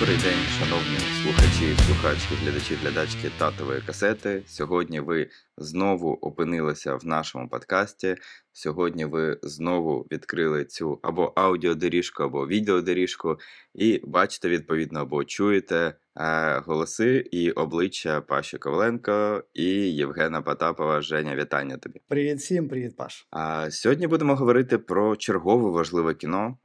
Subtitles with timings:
[0.00, 4.42] Добрий день, шановні слухачі, слухачки, глядачі, глядачки татової касети.
[4.46, 8.16] Сьогодні ви знову опинилися в нашому подкасті.
[8.52, 13.36] Сьогодні ви знову відкрили цю або аудіодоріжку, або відеодоріжку,
[13.74, 21.00] і бачите, відповідно, або чуєте е, голоси і обличчя Паші Коваленко і Євгена Потапова.
[21.00, 22.00] Женя, вітання тобі.
[22.08, 23.26] Привіт всім, привіт, Паш.
[23.30, 26.58] А сьогодні будемо говорити про чергове важливе кіно.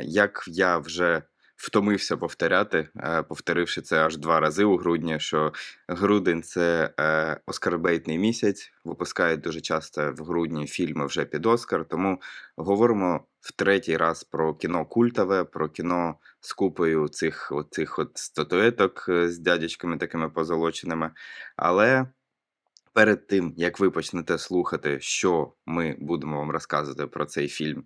[0.00, 1.22] Як я вже
[1.62, 5.52] втомився повторяти, е, повторивши це аж два рази у грудні, що
[5.88, 8.72] грудень це е, оскарбейтний місяць.
[8.84, 11.84] Випускають дуже часто в грудні фільми вже під Оскар.
[11.84, 12.20] Тому
[12.56, 19.06] говоримо в третій раз про кіно культове, про кіно з купою цих, цих от статуеток
[19.08, 21.10] е, з дядечками такими позолоченими.
[21.56, 22.06] Але
[22.92, 27.84] перед тим, як ви почнете слухати, що ми будемо вам розказувати про цей фільм,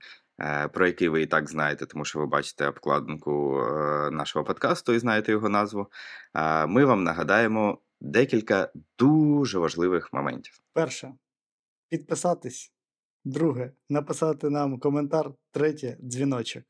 [0.72, 4.98] про який ви і так знаєте, тому що ви бачите обкладинку е, нашого подкасту і
[4.98, 5.86] знаєте його назву,
[6.34, 10.60] е, ми вам нагадаємо декілька дуже важливих моментів.
[10.72, 11.12] Перше,
[11.88, 12.72] підписатись.
[13.24, 15.30] Друге, написати нам коментар.
[15.52, 16.64] Третє дзвіночок.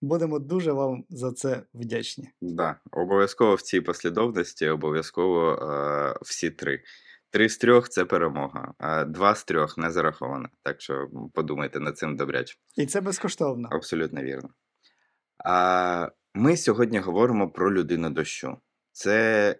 [0.00, 2.30] Будемо дуже вам за це вдячні.
[2.40, 6.82] Да, обов'язково в цій послідовності, обов'язково е, всі три.
[7.32, 10.48] Три з трьох це перемога, а два з трьох не зараховано.
[10.62, 12.56] Так що подумайте над цим добряче.
[12.76, 13.68] І це безкоштовно.
[13.72, 14.50] Абсолютно вірно.
[15.44, 18.56] А, ми сьогодні говоримо про людину дощу.
[18.92, 19.56] Це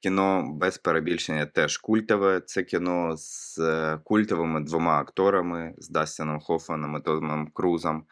[0.00, 2.40] кіно без перебільшення теж культове.
[2.40, 8.04] Це кіно з е, культовими двома акторами, з Дастіном Хоффаном і Томом Крузом.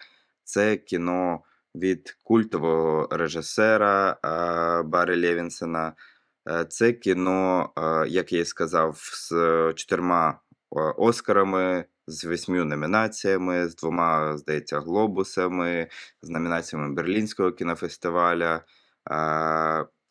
[0.44, 1.40] Це кіно
[1.74, 4.16] від культового режисера
[4.84, 5.92] Баррі Левінсона.
[6.50, 9.28] Е, Це кіно, е, як я і сказав, з
[9.74, 15.88] чотирма е, Оскарами, з восьмю номінаціями, з двома, здається, глобусами,
[16.22, 18.64] з номінаціями Берлінського кінофестиваля.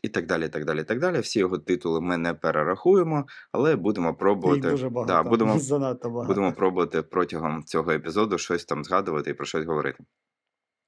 [0.04, 1.20] І так далі, так далі, так далі.
[1.20, 4.70] Всі його титули ми не перерахуємо, але будемо Їх пробувати.
[4.70, 5.14] дуже багато.
[5.14, 6.28] Да, будемо, Занадто багато.
[6.28, 10.04] будемо пробувати протягом цього епізоду щось там згадувати і про щось говорити.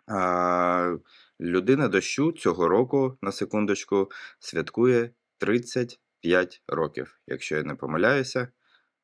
[0.08, 0.96] А,
[1.42, 5.10] Людина дощу цього року, на секундочку, святкує
[5.44, 8.48] 35 років, якщо я не помиляюся.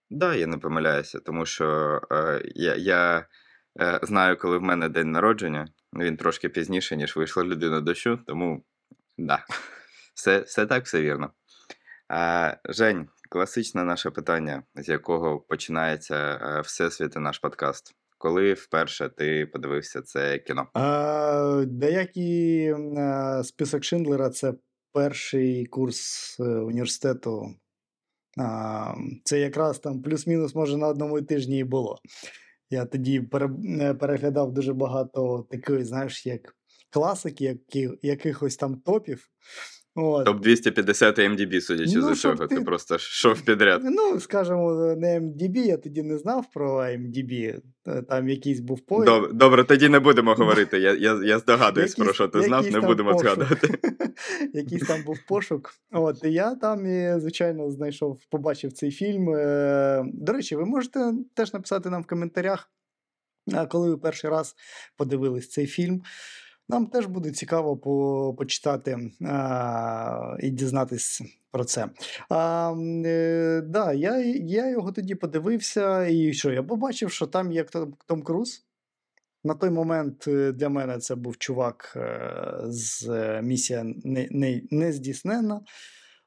[0.10, 3.28] Да, я не помиляюся, тому що е, я, я
[3.82, 5.68] е, знаю, коли в мене день народження.
[5.94, 8.64] Він трошки пізніше, ніж вийшла людина дощу, тому
[9.18, 9.46] да,
[10.14, 11.32] все, все так, все вірно.
[12.08, 17.96] А, Жень, класичне наше питання, з якого починається е, Всесвіт і наш подкаст.
[18.18, 20.68] Коли вперше ти подивився це кіно?
[20.74, 24.54] А, деякі а, список Шиндлера це
[24.94, 27.56] перший курс е, університету.
[29.24, 32.00] Це якраз там плюс-мінус, може, на одному тижні і було.
[32.70, 33.50] Я тоді пере,
[33.94, 36.56] переглядав дуже багато такої, знаєш, як
[36.90, 39.30] класики, які, якихось там топів.
[39.96, 40.26] От.
[40.26, 43.82] Топ 250 MDB, судячи Ну, за чого, ти- ти просто йшов підряд.
[43.84, 49.06] Ну, скажімо, не MDB, я тоді не знав про MDB, е, там якийсь був поїзд.
[49.06, 50.80] Добре, добре, тоді не будемо говорити.
[50.80, 53.26] Я, я, я здогадуюсь, про що ти знав, не будемо пошук.
[53.26, 53.80] згадувати.
[54.54, 55.72] Якийсь там був пошук.
[55.92, 59.30] От, і я там, і, звичайно, знайшов, побачив цей фільм.
[59.30, 62.72] Е, До речі, ви можете теж написати нам в коментарях,
[63.70, 64.56] коли ви перший раз
[64.98, 66.02] подивились цей фільм.
[66.70, 71.22] Нам теж буде цікаво по, почитати а, і дізнатись
[71.52, 71.90] про це.
[72.30, 72.74] А,
[73.06, 76.52] е, да, я, я його тоді подивився, і що?
[76.52, 78.66] Я побачив, що там є Том, Том Круз.
[79.44, 84.62] На той момент е, для мене це був чувак е, з е, місія не, не,
[84.72, 85.62] не здійснена.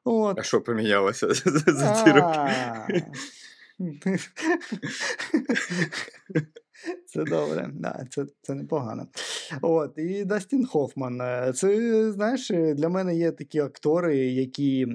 [0.04, 0.38] От.
[0.38, 1.34] А що помінялося
[1.66, 3.04] за ці роки?
[7.06, 9.06] Це добре, да, це, це непогано.
[9.62, 11.20] От, і Дастін Хофман.
[11.20, 14.86] е, Це, знаєш, е, для мене є такі актори, які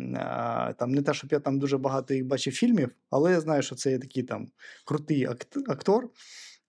[0.79, 3.75] там не те, щоб я там дуже багато їх бачив фільмів, але я знаю, що
[3.75, 4.47] це є такий там
[4.85, 5.25] крутий
[5.67, 6.09] актор.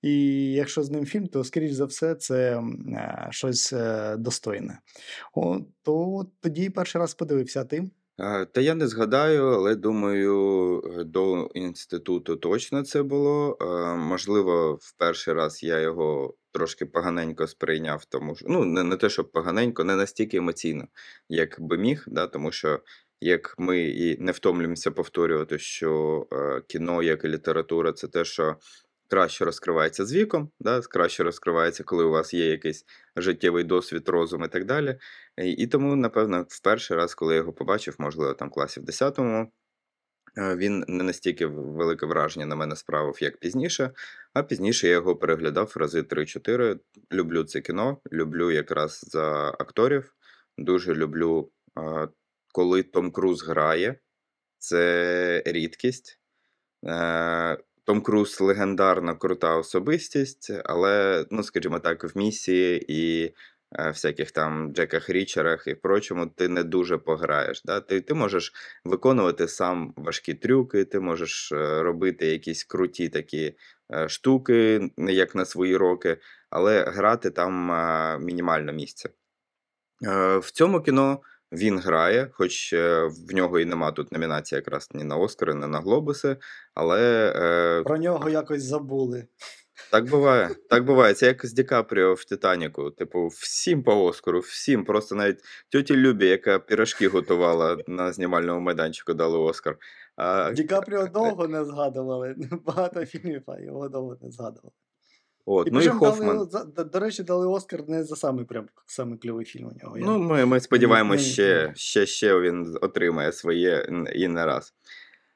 [0.02, 0.12] І
[0.52, 4.78] якщо з ним фільм, то, скоріш за все, це е, щось е, достойне.
[5.34, 7.90] О, то тоді перший раз подивився, ти?
[8.18, 13.56] А, Та я не згадаю, але думаю, е, до інституту точно це було.
[13.60, 18.96] Е, Можливо, в перший раз я його трошки поганенько сприйняв, тому що ну не, не
[18.96, 20.88] те, щоб поганенько, не настільки емоційно,
[21.28, 22.80] як би міг, да, тому що
[23.20, 28.56] як ми і не втомлюємося повторювати, що е, кіно, як і література, це те, що
[29.08, 32.84] краще розкривається з віком, да, краще розкривається, коли у вас є якийсь
[33.16, 34.98] життєвий досвід, розум і так далі.
[35.42, 38.80] І, і тому, напевно, в перший раз, коли я його побачив, можливо, там в класі
[38.80, 39.52] в 10-му,
[40.38, 43.90] е, він не настільки велике враження на мене справив, як пізніше.
[44.34, 46.78] А пізніше я його переглядав рази 3-4.
[47.12, 50.14] Люблю це кіно, люблю якраз за акторів.
[50.58, 52.08] дуже люблю, е,
[52.52, 54.00] коли Том Круз грає.
[54.58, 56.20] Це рідкість.
[57.88, 63.24] Том Круз легендарна крута особистість, але, ну, скажімо так, в місії і
[63.78, 67.62] е, всяких там Джеках Річерах і прочому ти не дуже пограєш.
[67.62, 67.80] Да?
[67.80, 68.52] Ти, ти можеш
[68.84, 73.56] виконувати сам важкі трюки, ти можеш е, робити якісь круті такі
[73.94, 76.16] е, штуки, як на свої роки,
[76.50, 79.08] але грати там е, мінімально місце.
[80.06, 81.20] Е, В цьому кіно
[81.52, 85.66] він грає, хоч е, в нього і нема тут номінації якраз ні на Оскари, ні
[85.66, 86.36] на Глобуси,
[86.74, 89.26] але е, Про нього якось забули.
[89.90, 90.50] так буває.
[90.70, 91.14] Так буває.
[91.14, 92.90] Це як з Ді Капріо в Титаніку.
[92.90, 94.84] Типу, всім по Оскару, всім.
[94.84, 99.76] Просто навіть тьоті Любі, яка пірашки готувала на знімальному майданчику, дали Оскар.
[100.16, 102.34] А, Ді Капріо довго не згадували.
[102.66, 104.72] Багато фільмів, а його довго не згадували.
[105.54, 106.00] От, І ну і причому
[106.46, 106.46] дали,
[106.76, 109.98] до, до речі, дали Оскар не за самий прям самий кльовий фільм у нього.
[109.98, 114.74] Я- Ну, ми, ми сподіваємось, Мені- ще, ще, ще він отримає своє і не раз.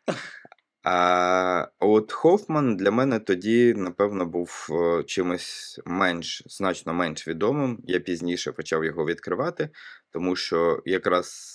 [0.84, 7.78] А от Хофман для мене тоді, напевно, був е, чимось менш, значно менш відомим.
[7.84, 9.68] Я пізніше почав його відкривати,
[10.10, 11.52] тому що якраз,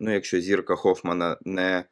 [0.00, 1.84] ну, якщо зірка Хофмана не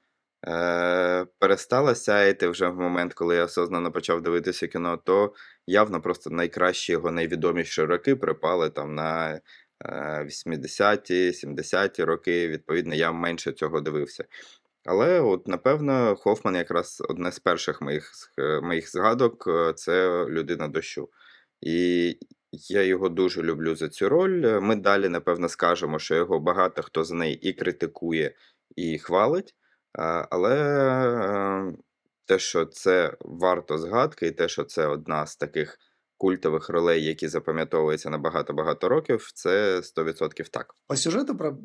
[0.48, 5.34] е, перестала сяяти вже в момент, коли я осознано почав дивитися кіно, то
[5.66, 9.40] явно просто найкращі його найвідоміші роки припали там на
[9.84, 12.48] е, 80-ті, 70-ті роки.
[12.48, 14.24] Відповідно, я менше цього дивився.
[14.84, 20.68] Але, от, напевно, Хофман якраз одне з перших моїх, е, моїх згадок е, це людина
[20.68, 21.08] дощу.
[21.60, 22.16] І
[22.52, 24.44] я його дуже люблю за цю роль.
[24.44, 28.34] Е, Ми далі, напевно, скажемо, що його багато хто за неї і критикує,
[28.76, 29.54] і хвалить.
[30.30, 31.74] Але е,
[32.26, 35.78] те, що це варто згадки, і те, що це одна з таких
[36.16, 40.74] культових ролей, які запам'ятовуються на багато-багато років, це 100% так.
[40.86, 41.58] По сюжету про...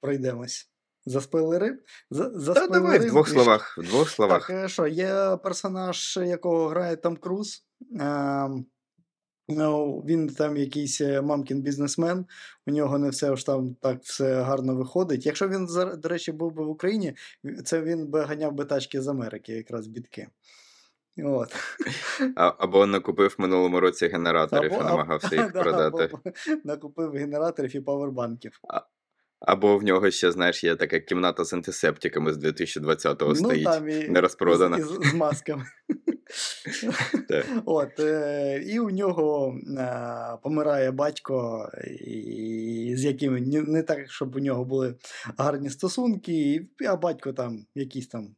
[0.00, 0.68] пройдемось.
[1.06, 1.78] За спойлери?
[2.10, 3.78] За, за Та давай в двох словах.
[3.78, 4.46] В двох словах.
[4.46, 7.66] Так, е, що, є персонаж, якого грає Том Круз.
[8.00, 8.66] Ем,
[9.56, 12.26] ну, він там якийсь е, мамкін бізнесмен,
[12.66, 15.26] у нього не все ж там так все гарно виходить.
[15.26, 15.68] Якщо він,
[15.98, 17.14] до речі, був би в Україні,
[17.64, 20.28] це він би ганяв би тачки з Америки, якраз бітки.
[21.18, 21.56] От.
[22.36, 26.04] А, або накупив в минулому році генераторів і намагався їх да, продати.
[26.04, 26.20] або
[26.64, 28.60] накупив генераторів і павербанків.
[29.40, 33.64] Або в нього ще, знаєш, є така кімната з антисептиками з 2020-го стоїть.
[33.64, 34.82] Ну, там і, не розпродана.
[34.82, 35.64] З, з, з масками.
[37.64, 41.68] От, е, і у нього е, помирає батько,
[42.94, 44.94] з яким не, так, щоб у нього були
[45.38, 48.34] гарні стосунки, а батько там якийсь там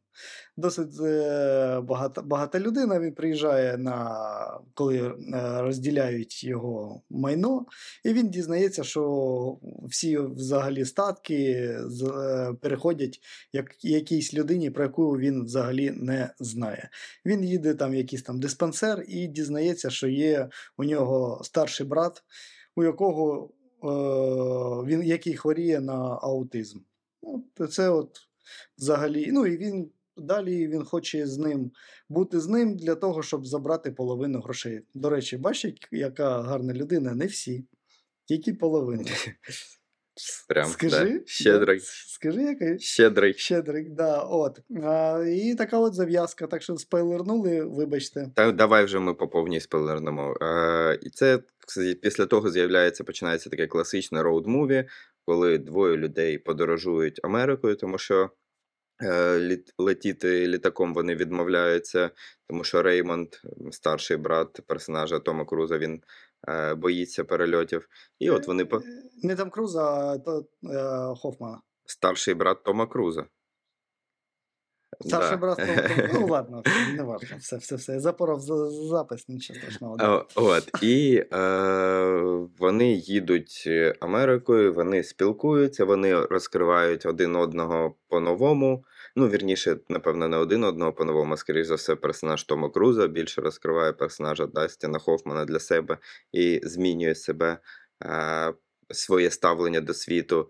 [0.57, 2.99] досить е, багата, багата людина.
[2.99, 4.25] Він приїжджає на
[4.73, 5.13] коли
[5.57, 7.65] розділяють його майно,
[8.03, 9.57] і він дізнається, що
[9.89, 11.69] всі взагалі статки
[12.61, 13.19] переходять
[13.53, 16.89] як якійсь людині, про яку він взагалі не знає.
[17.25, 22.23] Він їде там якийсь там диспансер і дізнається, що є у нього старший брат,
[22.75, 23.49] у якого
[23.83, 23.87] е,
[24.89, 26.79] він який хворіє на аутизм.
[27.21, 28.17] От це от
[28.77, 29.29] взагалі.
[29.31, 31.71] Ну і він далі він хоче з ним
[32.09, 34.81] бути з ним для того, щоб забрати половину грошей.
[34.93, 37.15] До речі, бачите, яка гарна людина?
[37.15, 37.65] Не всі,
[38.25, 39.05] тільки половину.
[40.47, 41.25] Прям, Скажи, да.
[41.25, 41.79] Щедрий.
[41.79, 43.33] Да, скажи, яка Щедрий.
[43.33, 44.59] Щедрик, да, от.
[44.83, 48.31] А, і така от зав'язка, так що спойлернули, вибачте.
[48.35, 50.37] Та давай вже ми по повній спойлернемо.
[50.41, 51.39] Е, і це
[52.01, 54.85] після того з'являється, починається таке класичне роуд-муві,
[55.25, 58.29] коли двоє людей подорожують Америкою, тому що
[59.03, 62.09] е, летіти літаком вони відмовляються,
[62.47, 63.27] тому що Реймонд,
[63.71, 66.01] старший брат персонажа Тома Круза, він
[66.77, 67.89] боїться перельотів.
[68.19, 68.77] І от вони по...
[68.77, 68.81] Е,
[69.23, 71.61] Не там Круза, а то, е, Хофмана.
[71.85, 73.25] старший брат Тома Круза.
[75.01, 75.37] Старший Да.
[75.37, 76.63] брат Том- Ну ладно,
[76.97, 77.37] не важно.
[77.39, 77.99] Все, все, все.
[77.99, 79.97] Запоров за за запис, нічого страшного.
[79.97, 80.25] да.
[80.35, 81.37] От, і е,
[82.59, 88.83] вони їдуть е, Америкою, вони спілкуються, вони розкривають один одного по-новому.
[89.17, 93.93] Ну, вірніше, напевно, не один одного по-новому, скоріш за все, персонаж Тома Круза більше розкриває
[93.93, 95.97] персонажа Дастіна Хофмана для себе
[96.31, 97.57] і змінює себе,
[98.03, 98.53] е,
[98.89, 100.49] своє ставлення до світу.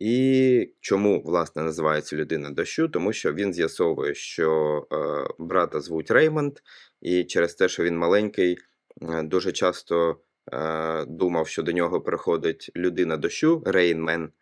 [0.00, 2.88] І чому, власне, називається людина дощу?
[2.88, 6.58] Тому що він з'ясовує, що е, брата звуть Реймонд,
[7.00, 8.58] і через те, що він маленький,
[9.02, 10.20] е, дуже часто
[10.52, 14.32] е, думав, що до нього приходить людина дощу, Рейнмен.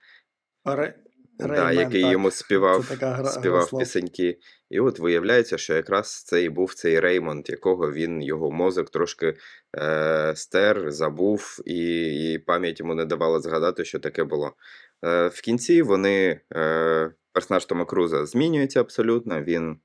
[0.65, 0.95] Ре...
[1.39, 2.13] Да, який так.
[2.13, 4.39] йому співав, гра, співав пісеньки.
[4.71, 9.37] І от виявляється, що якраз це і був цей Реймонд, якого він, його мозок трошки
[9.79, 14.53] е, стер, забув, і, і пам'ять йому не давала згадати, що таке було.
[15.05, 19.77] Е, в кінці вони, е, персонаж Тома Круза змінюється абсолютно, він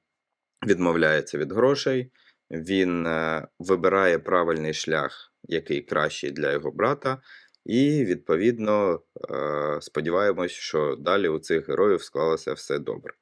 [0.67, 2.11] відмовляється від грошей,
[2.51, 7.21] він е, вибирає правильний шлях, який кращий для його брата.
[7.67, 13.13] І, відповідно, е, сподіваємось, що далі у цих героїв склалося все добре.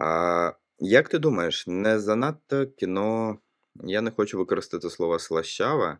[0.00, 3.38] А як ти думаєш, не занадто кіно,
[3.84, 5.98] я не хочу використати слово слащаве,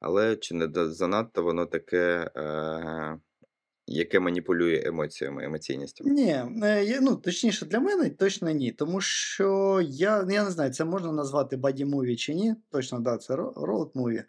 [0.00, 3.18] але чи не занадто воно таке, е,
[3.86, 6.04] яке маніпулює емоціями, емоційністю?
[6.06, 6.30] Ні,
[6.62, 8.72] е, ну, точніше, для мене точно ні.
[8.72, 12.54] Тому що я, я не знаю, це можна назвати баді-муві чи ні.
[12.70, 14.24] Точно, да, це роуд-муві.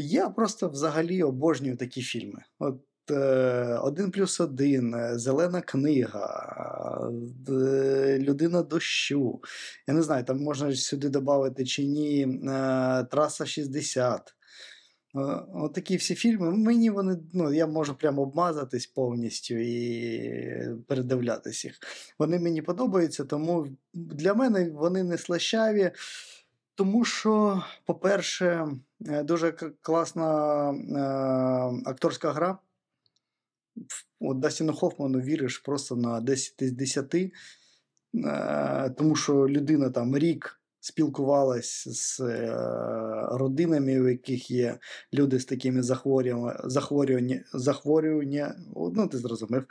[0.00, 2.42] Я просто взагалі обожнюю такі фільми.
[2.58, 7.10] От е, один плюс один, е, Зелена книга,
[7.48, 9.40] е, Людина дощу.
[9.88, 12.40] Я не знаю, там можна сюди додати чи ні,
[13.10, 14.36] Траса 60.
[15.16, 16.50] Е, От такі всі фільми.
[16.50, 21.74] Мені вони, ну, я можу прямо обмазатись повністю і передивлятись їх.
[22.18, 25.90] Вони мені подобаються, тому для мене вони не слащаві.
[26.76, 28.68] Тому що, по-перше,
[29.06, 29.52] е, дуже
[29.82, 32.58] класна е, акторська гра.
[34.20, 40.60] От Дастіну Хоффману віриш просто на 10 з 10, е, тому що людина там рік
[40.80, 42.56] спілкувалась з е,
[43.30, 44.78] родинами, у яких є
[45.14, 48.56] люди з такими захворюваннями, захворювання, захворювання.
[48.94, 49.66] Ну, ти зрозумів.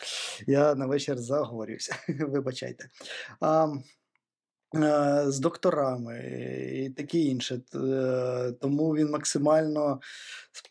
[0.48, 1.96] Я на вечір заговорююся.
[2.20, 2.90] Вибачайте.
[3.40, 3.68] А,
[5.32, 6.20] з докторами
[6.74, 7.62] і таке інше.
[7.76, 10.00] Е, Тому він максимально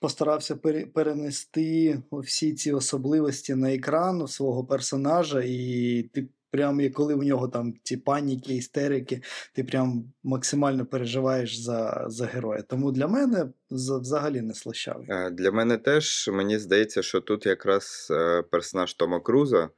[0.01, 7.23] постарався пере- перенести всі ці особливості на екран свого персонажа, і ти прям, коли в
[7.23, 9.23] нього там ці паніки, істерики,
[9.55, 12.63] ти прям максимально переживаєш за, за героя.
[12.63, 15.07] Тому для мене взагалі не слащавий.
[15.11, 19.69] Е, Для мене теж мені здається, що тут якраз е, персонаж Тома Круза е,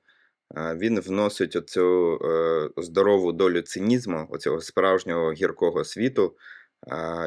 [0.55, 6.37] він вносить оцю е, здорову долю цинізму, оцього справжнього гіркого світу,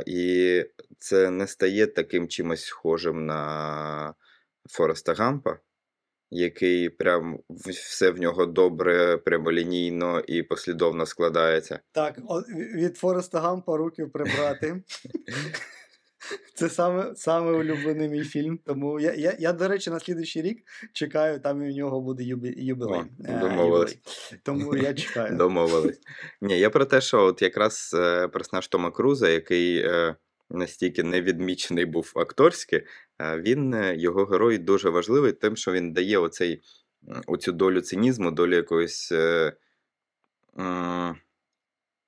[0.06, 0.64] і
[1.00, 4.14] це не стає таким чимось схожим на
[4.70, 5.58] Фореста Гампа,
[6.32, 11.80] який прям все в нього добре, прямолінійно і послідовно складається.
[11.92, 12.20] Так,
[12.76, 14.82] від Фореста Гампа руки прибрати.
[16.54, 18.60] Це саме, саме улюблений мій фільм.
[18.66, 22.24] Тому я, я, я, до речі, на слідуючий рік чекаю, там і в нього буде
[22.24, 23.00] юбі, юбілей.
[23.00, 23.92] О, е, домовились.
[23.92, 24.42] ювілей.
[24.44, 25.38] Тому я чекаю.
[25.38, 26.00] Домовились.
[26.42, 30.16] Ні, я про те, що от якраз е, персонаж Тома Круза, який е,
[30.50, 32.86] настільки невідмічений був акторськи,
[33.22, 36.62] е, він, е, його герой дуже важливий тим, що він дає оцей,
[37.28, 39.54] оцю долю цинізму, долю якоїсь е,
[40.60, 41.16] м,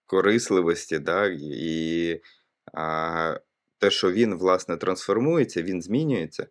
[0.06, 2.22] корисливості, да, і
[2.74, 3.40] а,
[3.82, 6.48] те, що він, власне, трансформується, він змінюється.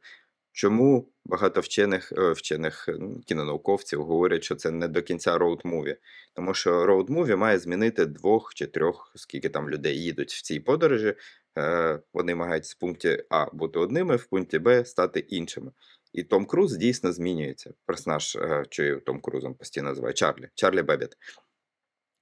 [0.53, 5.97] Чому багато вчених, е, вчених е, ну, кінонауковців говорять, що це не до кінця роуд-муві?
[6.35, 11.15] Тому що роуд-муві має змінити двох чи трьох, скільки там людей їдуть в цій подорожі.
[11.59, 15.73] Е, вони мають з пункті А бути одними, в пункті Б стати іншими.
[16.13, 17.75] І Том Круз дійсно змінюється.
[17.87, 18.39] Персонаж,
[18.71, 21.17] що Том Крузом постійно називаю Чарлі, Чарлі Бебіт.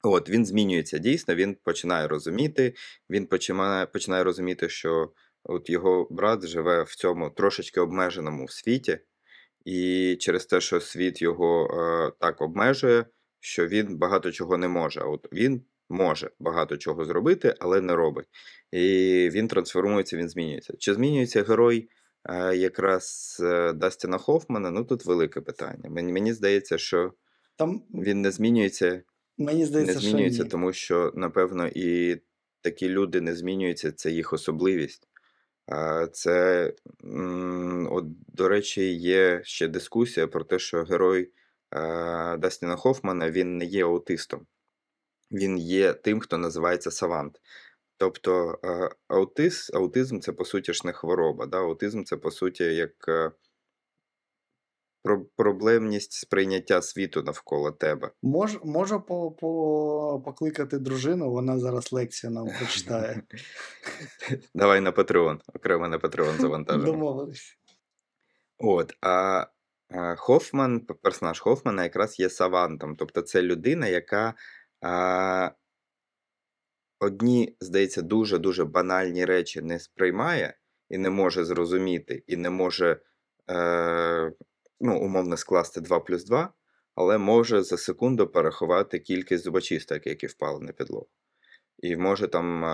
[0.03, 2.75] От він змінюється дійсно, він починає розуміти,
[3.11, 5.13] він починає, починає розуміти, що
[5.45, 8.99] от його брат живе в цьому трошечки обмеженому світі,
[9.65, 13.07] і через те, що світ його е, так обмежує,
[13.41, 15.01] що він багато чого не може.
[15.01, 18.27] От він може багато чого зробити, але не робить.
[18.73, 18.81] І
[19.33, 20.75] він трансформується, він змінюється.
[20.79, 21.89] Чи змінюється герой
[22.25, 24.71] е, якраз е, Дастіна Хоффмана?
[24.71, 25.91] Ну тут велике питання.
[25.91, 27.13] Мені, мені здається, що
[27.57, 29.03] Там, він не змінюється
[29.39, 30.49] мені не здається, що змінюється, ні.
[30.49, 32.21] тому що, напевно, і
[32.61, 35.09] такі люди не змінюються, це їх особливість.
[35.67, 36.67] А Це,
[37.91, 41.33] от, до речі, є ще дискусія про те, що герой
[42.39, 44.47] Дастіна Хоффмана він не є аутистом.
[45.33, 47.41] Він є тим, хто називається савант.
[47.97, 51.47] Тобто е, аутиз, аутизм це по суті ж не хвороба.
[51.47, 51.59] Да?
[51.59, 53.31] Аутизм це по суті як е,
[55.37, 58.11] проблемність сприйняття світу навколо тебе.
[58.23, 63.23] Мож, можу по, по, покликати дружину, вона зараз лекцію нам прочитає.
[64.55, 66.85] Давай на Patreon, окремо на Patreon завантажимо.
[66.93, 67.59] Домовились.
[68.59, 69.47] От, а,
[70.89, 72.97] п- персонаж Хоффмана якраз є савантом.
[72.97, 74.35] Тобто це людина, яка
[74.81, 75.51] а,
[77.01, 80.55] одні, здається, дуже-дуже банальні речі не сприймає
[80.89, 83.01] і не може зрозуміти, і не може,
[83.51, 84.33] е,
[84.81, 86.53] ну, умовно, скласти 2 плюс 2,
[86.95, 91.09] але може за секунду порахувати кількість зубочисток, які впали на підлогу.
[91.79, 92.65] І може там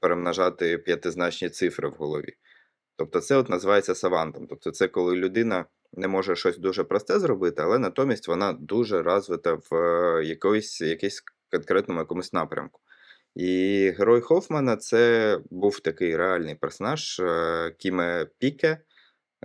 [0.00, 2.34] перемножати п'ятизначні цифри в голові.
[2.96, 4.46] Тобто це от називається савантом.
[4.46, 9.58] Тобто це коли людина не може щось дуже просте зробити, але натомість вона дуже розвита
[9.70, 12.80] в е, якоїсь, якійсь конкретному якомусь напрямку.
[13.34, 18.78] І герой Хофмана це був такий реальний персонаж е, Кіме Піке.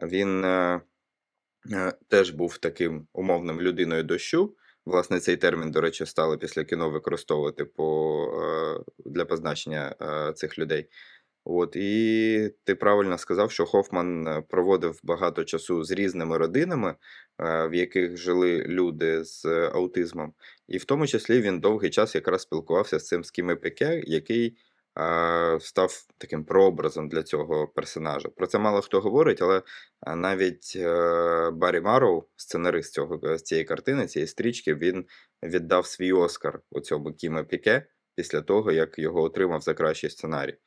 [0.01, 0.81] Він е,
[2.07, 4.55] теж був таким умовним людиною дощу.
[4.85, 10.59] Власне, цей термін, до речі, стали після кіно використовувати по, е, для позначення е, цих
[10.59, 10.89] людей.
[11.43, 17.67] От, і ти правильно сказав, що Хофман е, проводив багато часу з різними родинами, е,
[17.67, 20.33] в яких жили люди з е, аутизмом.
[20.67, 23.57] І в тому числі він довгий час якраз спілкувався з цим Скіме
[24.03, 24.53] який е,
[25.59, 28.29] став таким прообразом для цього персонажа.
[28.29, 29.61] Про це мало хто говорить, але
[30.15, 35.05] навіть е, Баррі Марроу, сценарист цього, е, цієї картини, цієї стрічки, він
[35.43, 40.57] віддав свій Оскар цьому Кіму Піку після того, як його отримав за кращий сценарій.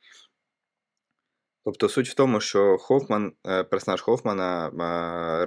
[1.65, 4.71] Тобто суть в тому, що Хофман, е, персонаж Хофмана,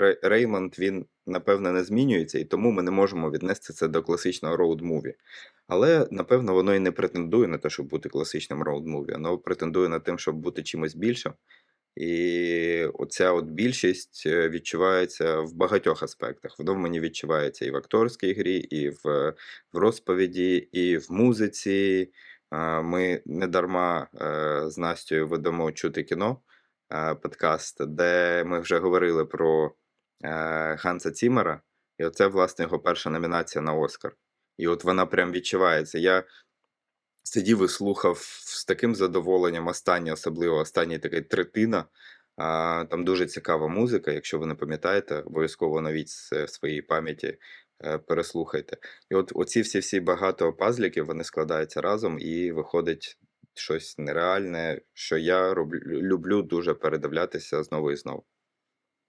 [0.02, 4.56] е, Реймонд, він напевне не змінюється, і тому ми не можемо віднести це до класичного
[4.56, 5.14] роуд-муві.
[5.68, 10.00] Але напевно воно і не претендує на те, щоб бути класичним роуд-муві, воно претендує на
[10.00, 11.32] те, щоб бути чимось більшим.
[11.96, 16.58] І оця от більшість е, відчувається в багатьох аспектах.
[16.58, 19.34] Воно в мені відчувається і в акторській грі, і в,
[19.72, 22.10] в розповіді, і в музиці.
[22.82, 26.40] Ми не дарма е, з Настю ведемо чути кіно
[26.92, 29.74] е, подкаст, де ми вже говорили про
[30.24, 31.60] е, Ганса Циммера,
[31.98, 34.16] і оце, власне, його перша номінація на Оскар.
[34.58, 35.98] І от вона прям відчувається.
[35.98, 36.24] Я
[37.22, 41.84] сидів і слухав з таким задоволенням останнє, особливо останній такий третина.
[42.90, 44.12] Там дуже цікава музика.
[44.12, 47.38] Якщо ви не пам'ятаєте, обов'язково навіть в своїй пам'яті е,
[48.06, 48.76] переслухайте.
[49.10, 53.18] І от оці всі всі багато пазліків вони складаються разом, і виходить
[53.54, 58.24] щось нереальне, що я роблю, люблю дуже передивлятися знову і знову.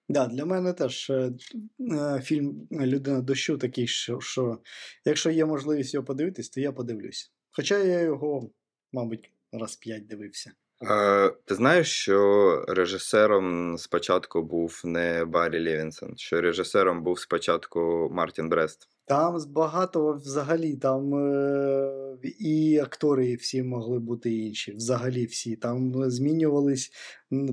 [0.10, 1.32] Да, для мене теж е,
[1.80, 4.62] е, фільм Людина дощу такий, що, що
[5.06, 7.32] якщо є можливість його подивитись, то я подивлюсь.
[7.52, 8.50] Хоча я його,
[8.92, 10.52] мабуть, раз п'ять дивився.
[10.84, 18.50] Е, ти знаєш, що режисером спочатку був не Баррі Левінсон, що режисером був спочатку Мартін
[18.50, 18.90] Брест.
[19.06, 24.74] Там багато взагалі, там е, і актори всі могли бути інші.
[24.74, 25.56] Взагалі всі.
[25.56, 26.92] Там змінювались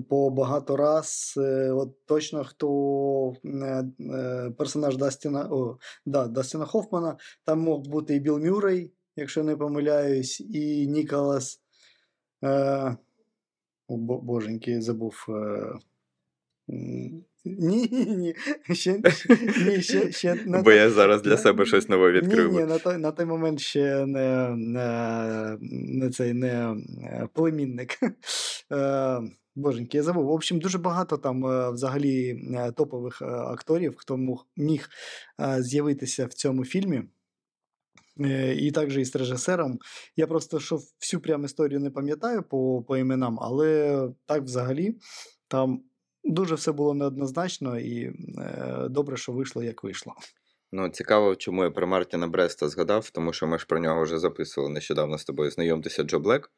[0.09, 1.35] по багато раз.
[1.37, 8.15] Е, от точно хто е, е, персонаж Дастіна, о, да, Дастіна Хоффмана, там мог бути
[8.15, 11.61] і Білл Мюррей, якщо не помиляюсь, і Ніколас.
[12.45, 12.97] Е,
[13.89, 15.27] о, бо- боженьки, забув.
[15.29, 15.73] Е,
[16.69, 18.35] ні, ні, ні.
[18.75, 19.01] Ще,
[19.67, 22.53] ні, ще, ще на Бо той- я зараз для на- себе щось нове відкрив.
[22.53, 27.91] ні, ні, на той, на той момент ще не, не, не цей не е, племінник.
[28.73, 29.21] Е,
[29.57, 30.25] Боженьки, я забув.
[30.27, 31.45] В общем, дуже багато там
[31.75, 32.41] взагалі
[32.77, 34.19] топових акторів, хто
[34.57, 34.89] міг
[35.59, 37.03] з'явитися в цьому фільмі.
[38.57, 39.79] І також із режисером.
[40.17, 44.97] Я просто що всю прям історію не пам'ятаю по, по іменам, але так взагалі
[45.49, 45.83] там
[46.25, 48.05] дуже все було неоднозначно і
[48.39, 50.15] е, добре, що вийшло, як вийшло.
[50.73, 54.19] Ну, цікаво, чому я про Мартіна Бреста згадав, тому що ми ж про нього вже
[54.19, 56.51] записували нещодавно з тобою знайомтеся Джо Блек.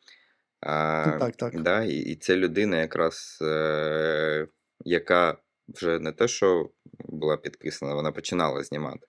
[0.61, 1.63] А, Так, так.
[1.63, 4.49] Да, і, і це людина, якраз, е,
[4.85, 5.39] яка
[5.69, 9.07] вже не те, що була підписана, вона починала знімати.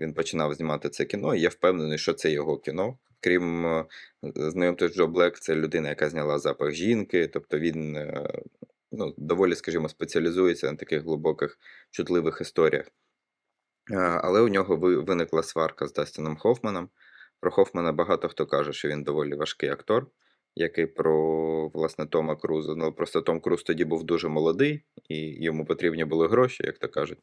[0.00, 2.98] Він починав знімати це кіно, і я впевнений, що це його кіно.
[3.20, 3.84] Крім е,
[4.22, 8.30] знайомтесь Джо Блек, це людина, яка зняла запах жінки, тобто він е,
[8.92, 11.58] ну, доволі, скажімо, спеціалізується на таких глибоких,
[11.90, 12.86] чутливих історіях.
[13.90, 16.88] Е, Але у нього виникла сварка з Дастіном Хоффманом.
[17.40, 20.06] Про Хоффмана багато хто каже, що він доволі важкий актор,
[20.54, 22.74] як і про власне Тома Круза.
[22.74, 26.88] Ну просто Том Круз тоді був дуже молодий, і йому потрібні були гроші, як то
[26.88, 27.18] кажуть.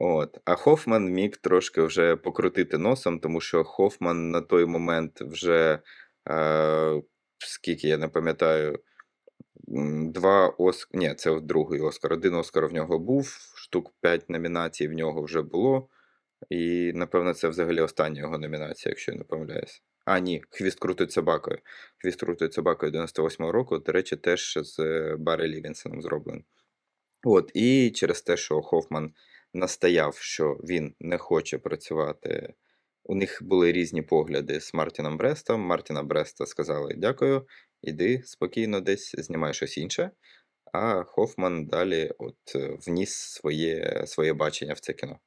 [0.00, 0.38] От.
[0.44, 5.78] А Хоффман міг трошки вже покрутити носом, тому що Хоффман на той момент вже
[6.30, 7.02] е,
[7.38, 8.78] скільки я не пам'ятаю,
[10.12, 10.94] два Оск...
[10.94, 12.12] Ні, це другий Оскар.
[12.12, 15.88] Один Оскар в нього був, штук 5 номінацій в нього вже було.
[16.50, 19.80] І, напевно, це взагалі остання його номінація, якщо я не помиляюся.
[20.04, 21.58] А, ні, Хвіст крутить собакою.
[22.02, 26.44] Хвіст крутить собакою 98-го року, до речі, теж з е, Баррі Лівінсоном зроблений.
[27.24, 29.12] От, і через те, що Хоффман
[29.54, 32.54] настояв, що він не хоче працювати.
[33.04, 35.60] У них були різні погляди з Мартіном Брестом.
[35.60, 37.46] Мартіна Бреста сказали: дякую,
[37.82, 40.10] іди спокійно десь знімай щось інше.
[40.72, 45.18] А Хоффман далі от, е, вніс своє, своє бачення в це кіно.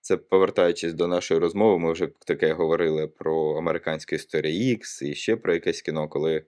[0.00, 5.36] це повертаючись до нашої розмови, ми вже таке говорили про американську історію X і ще
[5.36, 6.44] про якесь кіно, коли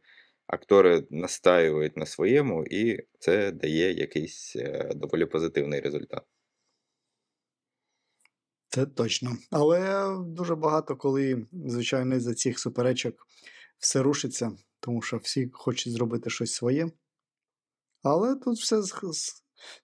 [0.47, 6.23] актори настаюють на своєму, і це дає якийсь е, доволі позитивний результат.
[8.69, 9.37] Це точно.
[9.51, 13.15] Але дуже багато, коли, звичайно, за цих суперечок
[13.79, 16.91] все рушиться, тому що всі хочуть зробити щось своє.
[18.03, 18.83] Але тут все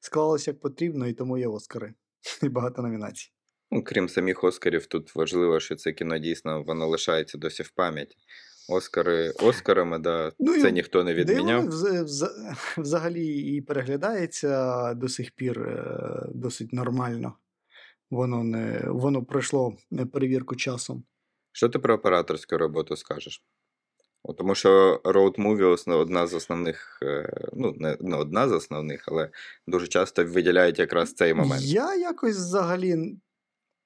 [0.01, 1.95] склалося як потрібно, і тому є Оскари.
[2.43, 3.31] І багато номінацій.
[3.71, 8.17] Ну, крім самих Оскарів, тут важливо, що це кіно дійсно воно лишається досі в пам'яті.
[8.69, 11.65] Оскари Оскарами, да, Ну, і це ніхто не відміняв.
[11.69, 17.33] вз- вз- взагалі і переглядається до сих пір е, досить нормально.
[18.11, 21.05] Воно не воно пройшло е, перевірку часом.
[21.53, 23.45] Що ти про операторську роботу скажеш?
[24.39, 29.31] Тому що Road Movie одна з основних, е, ну, не, не одна з основних, але
[29.67, 31.63] дуже часто виділяють якраз цей момент.
[31.63, 33.17] Я якось взагалі.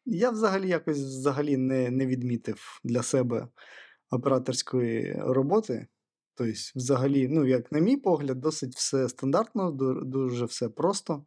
[0.04, 3.48] Я взагалі якось взагалі не, не відмітив для себе
[4.10, 5.86] операторської роботи.
[6.34, 9.70] Тобто, взагалі, ну, як на мій погляд, досить все стандартно,
[10.04, 11.24] дуже все просто.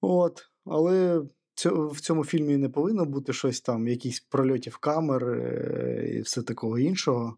[0.00, 0.42] От.
[0.64, 1.22] Але
[1.62, 6.78] в цьому фільмі не повинно бути щось там, якісь прольотів камер е, і все такого
[6.78, 7.36] іншого.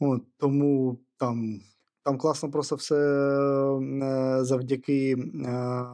[0.00, 1.60] От, тому там,
[2.02, 5.16] там класно просто все е, завдяки.
[5.44, 5.86] Е,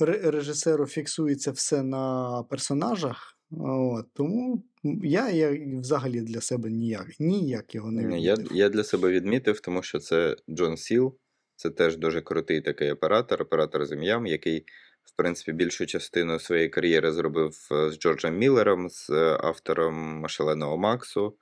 [0.00, 3.38] ре- режисеру фіксується все на персонажах.
[3.60, 4.64] От, тому
[5.02, 9.60] я, я взагалі для себе ніяк, ніяк його не Ні, Я, я для себе відмітив,
[9.60, 11.14] тому що це Джон Сіл,
[11.56, 14.60] це теж дуже крутий такий оператор, оператор з ім'ям, який,
[15.04, 20.76] в принципі, більшу частину своєї кар'єри зробив е, з Джорджем Міллером, з е, автором Шаленого
[20.76, 21.36] Максу.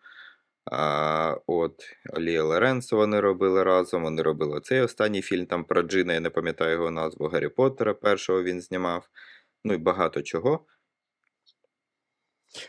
[0.64, 4.03] А, от Олія Лоренцо вони робили разом.
[4.03, 7.94] Вони робили цей останній фільм там про Джина, я не пам'ятаю його назву Гаррі Поттера,
[7.94, 9.09] першого він знімав.
[9.64, 10.66] Ну і багато чого.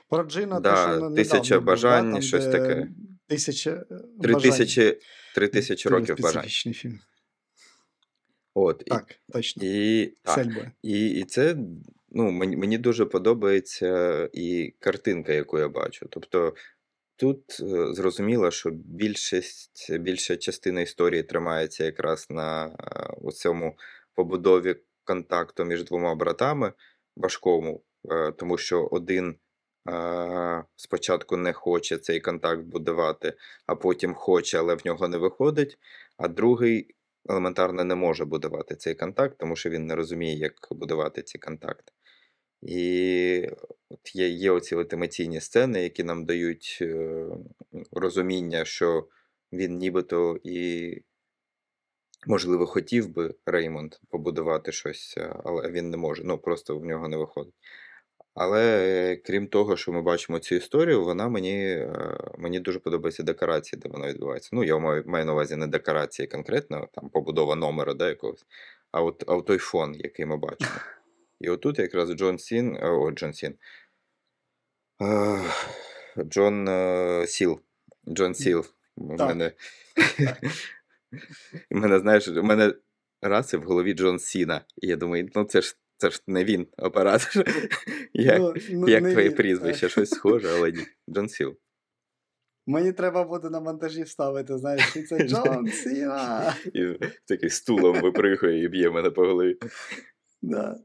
[0.09, 2.87] Про Джина Да, те, що недавно «Тисяча бажань», там, щось таке.
[3.27, 3.85] Тисяча
[4.21, 4.51] Три бажань.
[4.51, 4.99] тисячі,
[5.35, 6.43] три тисячі років бажань.
[6.49, 6.99] фільм.
[8.55, 8.91] От, і,
[9.33, 9.63] точно.
[9.65, 10.47] і, так.
[10.81, 11.55] І, і це
[12.11, 16.07] ну, мені, мені дуже подобається і картинка, яку я бачу.
[16.09, 16.53] Тобто
[17.15, 23.77] тут е, зрозуміло, що більшість, більша частина історії тримається якраз на е, у цьому
[24.15, 26.73] побудові контакту між двома братами
[27.17, 29.35] важкому, е, тому що один
[30.75, 33.33] спочатку не хоче цей контакт будувати,
[33.65, 35.77] а потім хоче, але в нього не виходить,
[36.17, 36.95] а другий
[37.29, 41.91] елементарно не може будувати цей контакт, тому що він не розуміє, як будувати ці контакти.
[42.61, 43.49] І
[43.89, 47.25] от є, є оці от емоційні сцени, які нам дають е,
[47.91, 49.07] розуміння, що
[49.53, 50.97] він нібито і,
[52.27, 56.23] можливо, хотів би Реймонд побудувати щось, е, але він не може.
[56.23, 57.53] Ну, просто в нього не виходить.
[58.35, 63.79] Але крім того, що ми бачимо цю історію, вона мені, е, мені дуже подобається декорації,
[63.79, 64.49] де вона відбувається.
[64.53, 68.45] Ну, я маю, маю на увазі не декорації конкретно, там побудова номера да, якогось,
[68.91, 70.71] а от, а от той фон, який ми бачимо.
[71.39, 73.55] І отут якраз Джон Сін, е, о, Джон Сін.
[75.01, 75.43] Е,
[76.23, 76.67] Джон
[77.27, 77.59] Сіл.
[78.07, 78.65] Джон Сіл.
[78.95, 79.51] У мене,
[81.71, 82.73] мене, знаєш, у мене
[83.21, 84.61] раз і в голові Джон Сіна.
[84.81, 87.45] І я думаю, ну це ж це ж не він, оператор.
[88.13, 89.35] Як, Ну, ну, як твоє він.
[89.35, 89.89] прізвище?
[89.89, 90.83] Щось схоже, але ні.
[91.09, 91.55] Джон Сіл.
[92.67, 96.55] Мені треба буде на монтажі вставити, знаєш, і це Джон Сіна.
[96.73, 99.57] І такий стулом випригує і б'є мене по голові.
[100.41, 100.75] Да.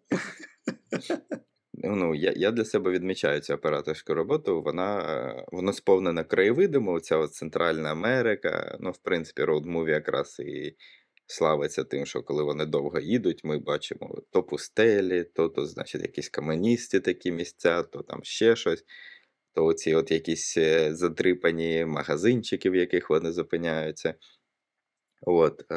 [1.84, 4.62] Ну, я, я для себе відмічаю цю операторську роботу.
[4.62, 8.78] Вона, е, вона сповнена краєвидами, оця от Центральна Америка.
[8.80, 10.76] Ну, в принципі, роуд муві якраз і
[11.28, 16.28] славиться тим, що коли вони довго їдуть, ми бачимо то пустелі, то, то значить, якісь
[16.28, 18.84] каменісті такі місця, то там ще щось.
[19.54, 24.14] То оці от якісь е, задрипані магазинчики, в яких вони зупиняються.
[25.22, 25.74] От, е,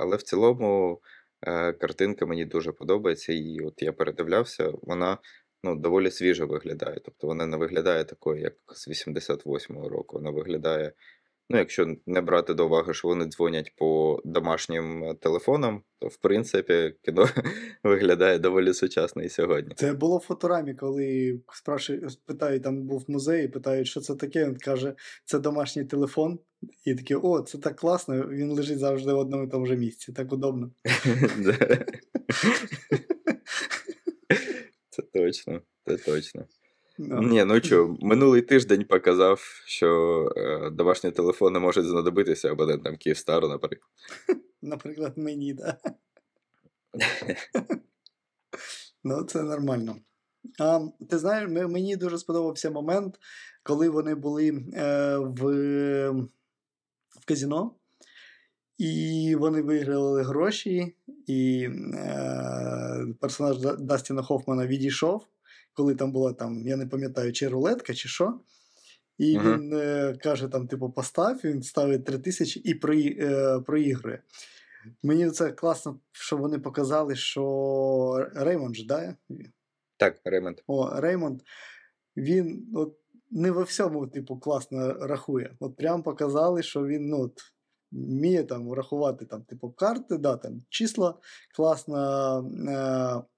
[0.00, 1.00] але в цілому
[1.42, 5.18] е, картинка мені дуже подобається, і от я передивлявся, вона
[5.64, 7.00] ну, доволі свіжо виглядає.
[7.04, 10.16] Тобто вона не виглядає такою, як з 88-го року.
[10.16, 10.92] Вона виглядає,
[11.52, 16.16] ну, якщо не брати до уваги, що вони дзвонять по домашнім е, телефонам, то в
[16.16, 17.28] принципі кіно
[17.84, 19.74] виглядає доволі сучасно і сьогодні.
[19.76, 24.44] Це було в фоторамі, коли спрашують, питають, там був музей, питають, що це таке.
[24.44, 26.38] Він каже, це домашній телефон.
[26.84, 30.12] І такі, о, це так класно, він лежить завжди в одному і тому же місці,
[30.12, 30.70] так удобно.
[34.90, 36.46] Це точно, це точно.
[37.08, 43.90] Ні, ну що, минулий тиждень показав, що е, домашні телефони можуть знадобитися абонентам Київстару, наприклад.
[44.62, 45.78] Наприклад, мені, да.
[49.04, 49.96] Ну, це нормально.
[50.60, 53.18] А, ти знаєш, мені дуже сподобався момент,
[53.62, 55.42] коли вони були е, в,
[57.08, 57.74] в казіно,
[58.78, 65.26] і вони виграли гроші, і е, персонаж Дастіна Хоффмана відійшов,
[65.72, 68.40] коли там була там, я не пам'ятаю, чи рулетка, чи що.
[69.18, 69.52] І Мгм.
[69.52, 74.22] він е, каже: там, типу, постав, він ставить 3 тисячі і при, е, проігрує.
[75.02, 79.16] Мені це класно, що вони показали, що Реймонд ж, да?
[79.96, 80.62] Так, Ремонт.
[80.66, 81.40] О, Реймонд,
[82.16, 82.96] він от,
[83.30, 85.56] не во всьому, типу, класно рахує.
[85.60, 87.40] От прям показали, що він ну, от,
[87.92, 91.18] вміє там рахувати там, типу, карти, да, там, числа
[91.56, 91.98] класно.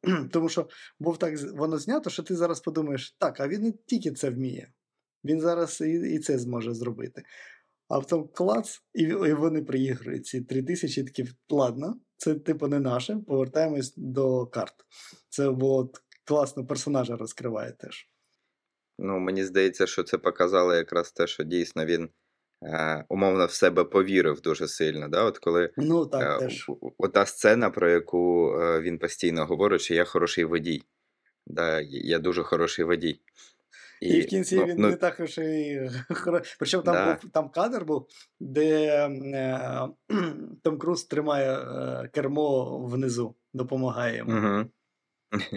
[0.04, 0.68] Е, тому що
[1.00, 4.72] був так воно знято, що ти зараз подумаєш, так, а він не тільки це вміє.
[5.24, 7.22] Він зараз і, і це зможе зробити.
[7.88, 12.80] А потім клац, і, і вони приігрують ці три тисячі, такі, ладно, це типу не
[12.80, 14.74] наше, повертаємось до карт.
[15.28, 15.92] Це було
[16.24, 18.08] класно персонажа розкриває теж.
[18.98, 22.08] Ну, мені здається, що це показало якраз те, що дійсно він
[23.08, 25.08] умовно в себе повірив дуже сильно.
[25.08, 25.22] Да?
[25.22, 26.70] От коли Ну так, е, теж.
[26.98, 30.82] ота сцена, про яку е, він постійно говорить, що я хороший водій.
[31.46, 33.20] Да, я дуже хороший водій.
[34.00, 37.18] І, в кінці ну, він ну, не також і хоро- Причому там Да.
[37.22, 38.06] був там кадр був,
[38.40, 38.86] де
[39.34, 39.88] е,
[40.62, 44.32] Том Круз тримає е, кермо внизу, допомагає йому.
[44.32, 44.70] Угу.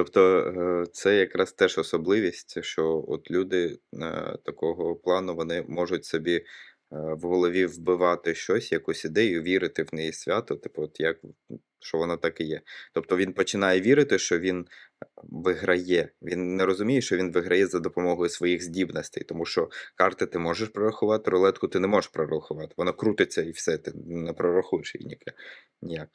[0.00, 6.34] Тобто е, це якраз теж особливість, що от люди е, такого плану вони можуть собі
[6.36, 6.44] е,
[6.90, 11.16] в голові вбивати щось, якусь ідею, вірити в неї свято, типу, от як
[11.80, 12.60] що воно так і є.
[12.92, 14.66] Тобто він починає вірити, що він
[15.16, 16.08] виграє.
[16.22, 20.68] Він не розуміє, що він виграє за допомогою своїх здібностей, тому що карти ти можеш
[20.68, 22.74] прорахувати, рулетку ти не можеш прорахувати.
[22.76, 25.18] Воно крутиться і все, ти не прорахуєш її
[25.82, 26.08] ніяк.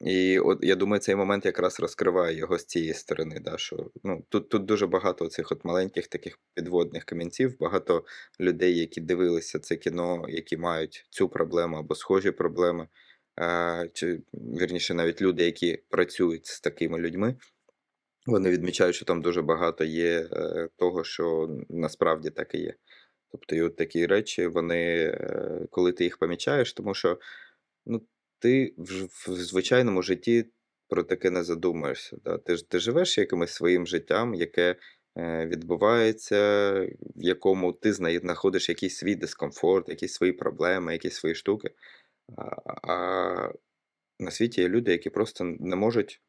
[0.00, 3.40] І от я думаю, цей момент якраз розкриває його з цієї сторони.
[3.40, 8.04] Да, що, ну, тут, тут дуже багато цих от маленьких таких підводних камінців, багато
[8.40, 12.88] людей, які дивилися це кіно, які мають цю проблему або схожі проблеми,
[13.36, 17.36] а, чи вірніше, навіть люди, які працюють з такими людьми.
[18.26, 22.74] Вони відмічають, що там дуже багато є е, того, що насправді так і є.
[23.30, 27.18] Тобто, і от такі речі, вони, е, коли ти їх помічаєш, тому що
[27.86, 28.02] ну,
[28.38, 30.46] ти в, в звичайному житті
[30.88, 32.16] про таке не задумаєшся.
[32.24, 32.38] Да?
[32.38, 34.76] Ти, ти живеш якимось своїм життям, яке
[35.18, 41.70] е, відбувається, в якому ти знаходиш якийсь свій дискомфорт, якісь свої проблеми, якісь свої штуки.
[42.36, 42.42] А,
[42.92, 43.52] а
[44.18, 46.20] на світі є люди, які просто не можуть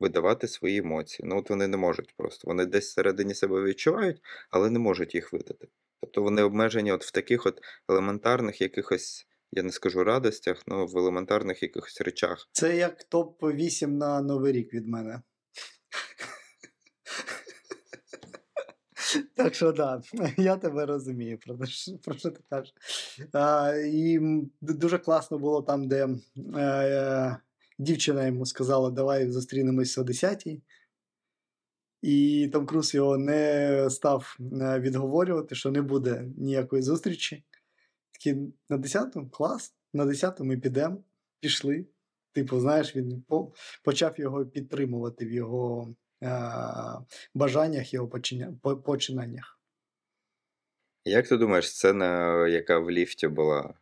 [0.00, 1.28] видавати свої емоції.
[1.28, 2.48] Ну, от вони не можуть просто.
[2.48, 5.68] Вони десь всередині себе відчувають, але не можуть їх видати.
[6.00, 10.96] Тобто вони обмежені от в таких от елементарних якихось, я не скажу радостях, але в
[10.98, 12.48] елементарних якихось речах.
[12.52, 15.22] Це як топ-8 на Новий рік від мене.
[19.34, 20.02] Так що да,
[20.36, 22.74] я тебе розумію, про що, про що ти кажеш.
[23.32, 24.20] А, і
[24.60, 26.08] дуже класно було там, де
[26.56, 27.36] е,
[27.78, 30.62] дівчина йому сказала, давай зустрінемось о 10-й.
[32.02, 37.44] І Том Круз його не став е, відговорювати, що не буде ніякої зустрічі.
[38.18, 41.04] Такі на 10-му клас, на 10-му ми підемо,
[41.40, 41.86] пішли.
[42.32, 43.24] Типу, знаєш, він
[43.84, 46.28] почав його підтримувати в його е,
[47.34, 49.60] бажаннях, його починя- починаннях.
[51.04, 53.74] Як ти думаєш, сцена, яка в ліфті була,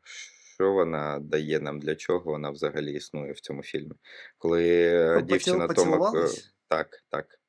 [0.54, 3.92] що вона дає нам, для чого вона взагалі існує в цьому фільмі?
[4.38, 6.12] Коли е, Поціл- дівчина Тома.
[6.16, 6.28] е?
[6.68, 7.40] Так, так.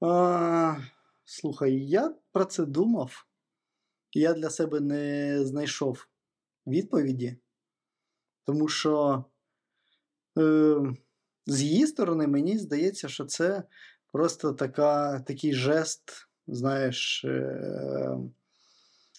[0.00, 0.76] А,
[1.24, 3.26] слухай, я про це думав.
[4.14, 6.06] Я для себе не знайшов
[6.66, 7.36] відповіді,
[8.44, 9.24] тому що
[10.38, 10.76] е,
[11.46, 13.62] з її сторони мені здається, що це
[14.12, 18.18] просто така, такий жест, знаєш, е,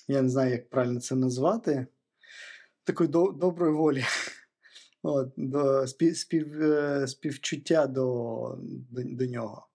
[0.07, 1.87] я не знаю, як правильно це назвати,
[2.83, 4.03] такої до, доброї волі.
[5.03, 9.67] От, до, спів, спів, е, співчуття до, до, до нього.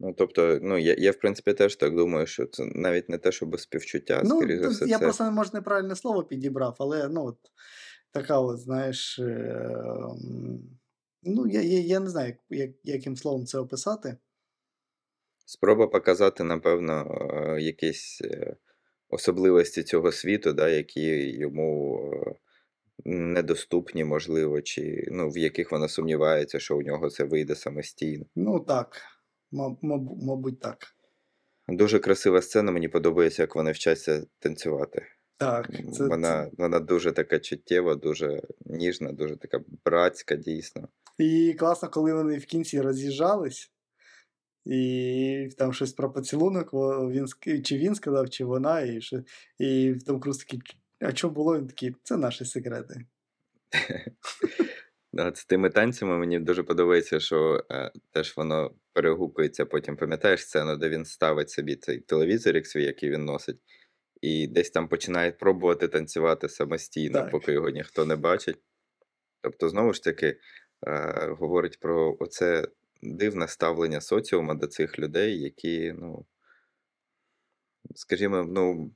[0.00, 3.32] Ну, тобто, ну, я, я в принципі теж так думаю, що це навіть не те,
[3.32, 5.04] щоб співчуття, Ну, скоріш за все, я це.
[5.04, 7.38] просто, може, неправильне слово підібрав, але ну, от,
[8.12, 9.18] така от, знаєш.
[9.18, 9.70] Е,
[11.22, 14.16] ну, я, я, я не знаю, як, як, яким словом це описати.
[15.46, 18.56] Спроба показати, напевно, е, якісь е,
[19.08, 22.34] особливості цього світу, да, які йому е,
[23.04, 28.24] недоступні, можливо, чи ну, в яких вона сумнівається, що у нього це вийде самостійно.
[28.36, 29.02] Ну, так,
[30.22, 30.76] мабуть, так.
[31.68, 35.06] Дуже красива сцена, мені подобається, як вони вчаться танцювати.
[35.38, 40.88] Так, це, Вона, вона дуже така чуттєва, дуже ніжна, дуже така братська, дійсно.
[41.18, 43.72] І класно, коли вони в кінці роз'їжджались,
[44.64, 46.70] і там щось про поцілунок,
[47.10, 47.26] він,
[47.62, 49.22] чи він сказав, чи вона, і що,
[49.58, 50.60] і Том Круз такий,
[51.00, 51.58] а що було?
[51.58, 52.94] Він такий, це наші секрети.
[55.34, 59.66] З тими танцями мені дуже подобається, що е, теж воно перегукується.
[59.66, 63.58] Потім пам'ятаєш сцену, де він ставить собі цей телевізор, свій, який він носить,
[64.20, 67.30] і десь там починає пробувати танцювати самостійно, Так.
[67.30, 68.58] поки його ніхто не бачить.
[69.40, 70.36] Тобто, знову ж таки,
[70.86, 72.68] е, говорить про оце
[73.02, 76.26] дивне ставлення соціума до цих людей, які, ну,
[77.94, 78.90] скажімо, ну,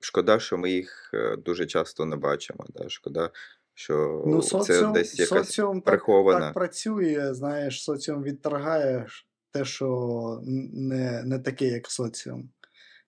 [0.00, 2.66] шкода, що ми їх е, дуже часто не бачимо.
[2.68, 2.88] Да?
[2.88, 3.30] Шкода,
[3.74, 6.40] що Ну, це соціум, десь якась соціум так, прихована.
[6.40, 9.06] так працює, знаєш, соціум відторгає
[9.50, 10.40] те, що
[10.72, 12.50] не, не таке, як соціум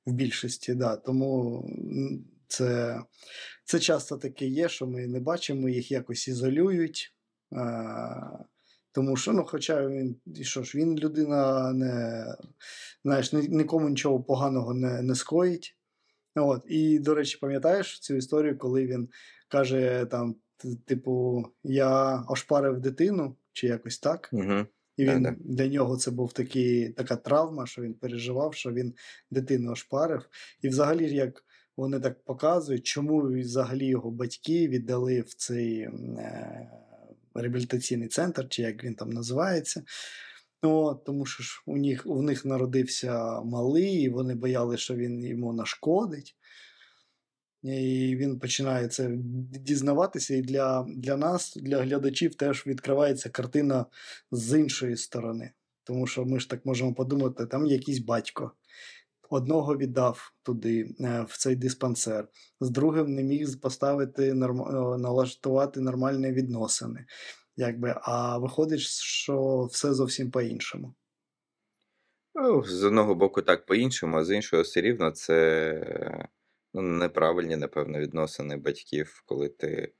[0.06, 0.74] в більшості.
[0.74, 0.96] Да.
[0.96, 1.64] Тому
[2.48, 3.00] це,
[3.64, 7.14] це часто таке є, що ми не бачимо, їх якось ізолюють.
[7.56, 8.38] А,
[8.92, 12.24] тому що, ну, хоча він, і що ж, він людина не,
[13.04, 15.76] знаєш, нікому нічого поганого не, не скоїть.
[16.36, 16.62] От.
[16.66, 19.08] І, до речі, пам'ятаєш цю історію, коли він
[19.48, 20.36] каже там,
[20.86, 24.30] типу, я ошпарив дитину, чи якось так.
[24.32, 24.66] Угу.
[24.96, 25.36] І він Да-да.
[25.40, 28.94] для нього це був такий, така травма, що він переживав, що він
[29.30, 30.28] дитину ошпарив.
[30.62, 31.44] І взагалі, як
[31.76, 36.70] вони так показують, чому взагалі його батьки віддали в цей е,
[37.34, 39.82] реабілітаційний центр, чи як він там називається.
[40.62, 45.24] Ну, тому що ж у них, у них народився малий, і вони боялися, що він
[45.24, 46.36] йому нашкодить.
[47.64, 49.10] І він починає це
[49.60, 53.86] дізнаватися, і для, для нас, для глядачів, теж відкривається картина
[54.30, 55.50] з іншої сторони.
[55.84, 58.52] Тому що ми ж так можемо подумати, там якийсь батько.
[59.30, 62.28] Одного віддав туди, е, в цей диспансер,
[62.60, 64.34] з другим не міг поставити е,
[64.98, 67.06] налаштувати нормальні відносини.
[67.56, 70.94] Якби, а виходить, що все зовсім по-іншому.
[72.34, 76.28] Ну, з одного боку, так по-іншому, а з іншого, все рівно це
[76.82, 79.92] неправильні, напевно, відносини батьків, коли ти.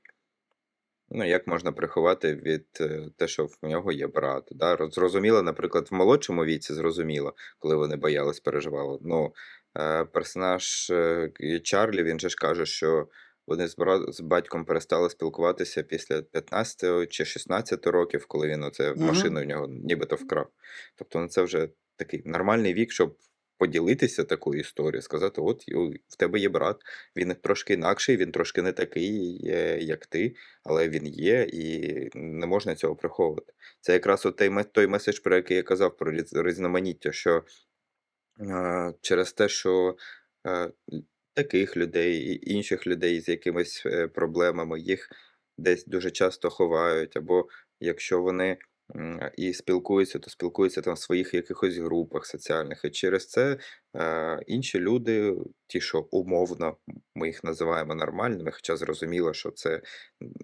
[1.09, 4.47] Ну, як можна приховати від е, те, що в нього є брат.
[4.51, 4.89] Да?
[4.91, 8.99] Зрозуміло, наприклад, в молодшому віці зрозуміло, коли вони боялись, переживали.
[9.01, 9.33] Ну,
[9.77, 11.31] е, персонаж е,
[11.63, 13.07] Чарлі, він же ж каже, що
[13.47, 13.75] вони з,
[14.21, 20.15] батьком перестали спілкуватися після 15 чи 16 років, коли він оце машину в нього нібито
[20.15, 20.47] вкрав.
[20.95, 23.17] Тобто, ну, це вже такий нормальний вік, щоб
[23.57, 25.63] поділитися такою історією, сказати: от
[26.07, 26.77] в тебе є брат,
[27.15, 32.45] він трошки інакший, він трошки не такий, е, як ти, але він є, і не
[32.45, 33.53] можна цього приховувати.
[33.81, 37.43] Це якраз от той, той меседж, про який я казав, про різноманіття, що
[38.39, 39.95] е, через те, що
[40.47, 40.71] е,
[41.33, 45.09] таких людей і інших людей з якимись е, проблемами їх
[45.57, 47.47] десь дуже часто ховають, або
[47.79, 48.57] якщо вони
[49.37, 52.81] і спілкуються, то спілкуються там в своїх якихось групах соціальних.
[52.85, 53.57] І через це
[53.95, 55.35] е, інші люди,
[55.67, 56.77] ті, що умовно
[57.15, 59.81] ми їх називаємо нормальними, хоча зрозуміло, що це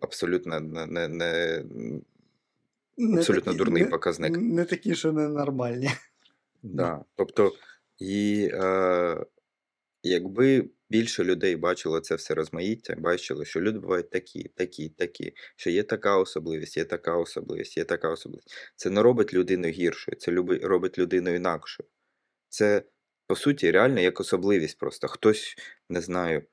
[0.01, 1.63] абсолютно не, не, не
[2.97, 4.37] Не абсолютно такі, дурний не, показник.
[4.37, 5.89] не такі, що ненормальні.
[6.63, 7.05] Да.
[7.15, 7.51] Тобто,
[7.99, 9.25] і е,
[10.03, 15.69] якби більше людей бачило це все розмаїття, бачило, що люди бувають такі, такі, такі, що
[15.69, 18.53] є така особливість, є така особливість, є така особливість.
[18.75, 21.89] Це не робить людину гіршою, це робить людину інакшою.
[22.49, 22.83] Це,
[23.27, 25.07] по суті, реально як особливість просто.
[25.07, 25.55] Хтось,
[25.89, 26.43] не знаю,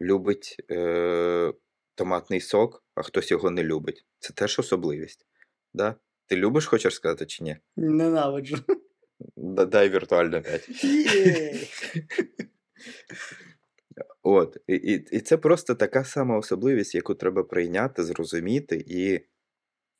[0.00, 1.52] любить е,
[1.94, 4.04] томатний сок, а хтось його не любить.
[4.18, 5.26] Це теж особливість.
[5.74, 5.94] Да?
[6.26, 7.56] Ти любиш, хочеш сказати, чи ні?
[7.76, 8.56] Ненавиджу.
[9.36, 10.68] Да- Дай віртуально 5.
[14.22, 19.20] От, і, і, і це просто така сама особливість, яку треба прийняти, зрозуміти, і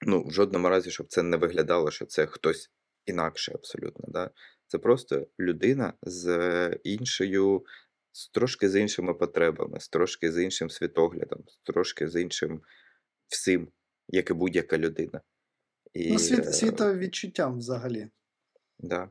[0.07, 2.71] ну, в жодному разі, щоб це не виглядало, що це хтось
[3.07, 4.05] інакше абсолютно.
[4.09, 4.31] Да?
[4.67, 7.65] Це просто людина з іншою,
[8.13, 12.63] з трошки з іншими потребами, з трошки з іншим світоглядом, з трошки з іншим
[13.29, 13.69] всім,
[14.09, 15.21] як і будь-яка людина.
[15.93, 18.09] І, Ну, е, світ, світовідчуттям взагалі.
[18.79, 19.11] Да.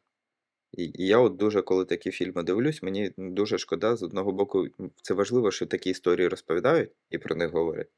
[0.71, 4.67] І, я от дуже, коли такі фільми дивлюсь, мені дуже шкода, з одного боку,
[5.01, 7.89] це важливо, що такі історії розповідають і про них говорять.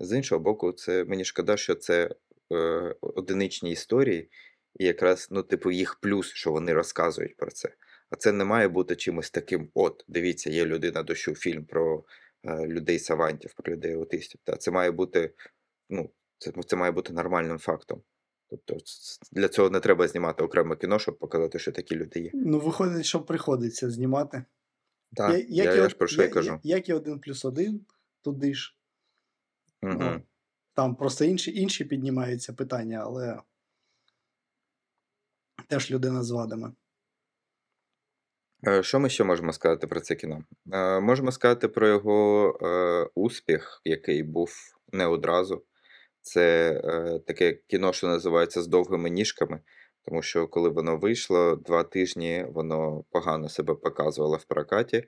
[0.00, 2.10] З іншого боку, це мені шкода, що це
[2.52, 4.30] е, одиничні історії,
[4.78, 7.74] і якраз, ну, типу, їх плюс, що вони розказують про це.
[8.10, 12.04] А це не має бути чимось таким: от, дивіться, є людина дощу, фільм про
[12.44, 14.40] е, людей савантів, про людей аутистів.
[14.44, 15.32] Та це має бути,
[15.90, 18.02] ну, це, це має бути нормальним фактом.
[18.50, 18.76] Тобто
[19.32, 22.30] для цього не треба знімати окреме кіно, щоб показати, що такі люди є.
[22.34, 24.44] Ну, виходить, що приходиться знімати.
[25.14, 26.60] Так, Я- я, як, і, я ж про що я- й кажу.
[26.62, 27.86] як і один плюс один,
[28.22, 28.76] туди ж.
[29.82, 30.22] Угу.
[30.74, 33.40] Там просто інші, інші піднімаються питання, але
[35.68, 36.72] теж людина з вадами.
[38.66, 40.44] Е, Що ми ще можемо сказати про це кіно?
[40.72, 44.50] Е, Можемо сказати про його е, успіх, який був
[44.92, 45.64] не одразу.
[46.26, 49.60] Це е, таке кіно, що називається з довгими ніжками,
[50.04, 55.04] тому що коли воно вийшло, два тижні воно погано себе показувало в прокаті,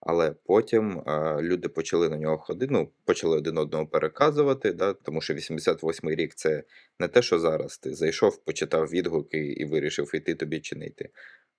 [0.00, 5.20] але потім е, люди почали на нього ходити, ну, почали один одному переказувати, да, тому
[5.20, 6.64] що 88-й рік це
[6.98, 7.78] не те, що зараз.
[7.78, 11.08] Ти зайшов, почитав відгуки і вирішив, йти тобі чи не йти.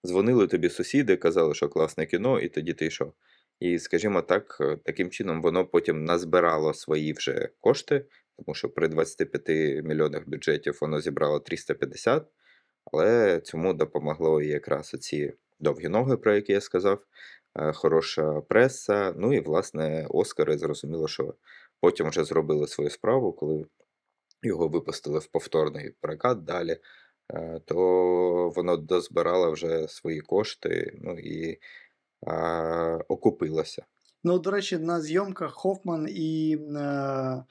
[0.05, 3.13] Дзвонили тобі сусіди, казали, що класне кіно, і тоді ти йшов.
[3.59, 8.05] І, скажімо так, е, таким чином воно потім назбирало свої вже кошти,
[8.37, 9.47] тому що при 25
[9.85, 12.27] мільйонах бюджетів воно зібрало 350,
[12.91, 17.03] але цьому допомогло якраз оці довгі ноги, про які я сказав,
[17.59, 21.33] е, хороша преса, ну і, власне, Оскари зрозуміло, що
[21.79, 23.65] потім вже зробили свою справу, коли
[24.43, 26.77] його випустили в повторний прокат далі,
[27.33, 27.75] е, то
[28.55, 31.59] воно дозбирало вже свої кошти, ну і
[32.27, 33.85] а, окупилося.
[34.23, 37.43] Ну, до речі, на зйомках Хофман і е,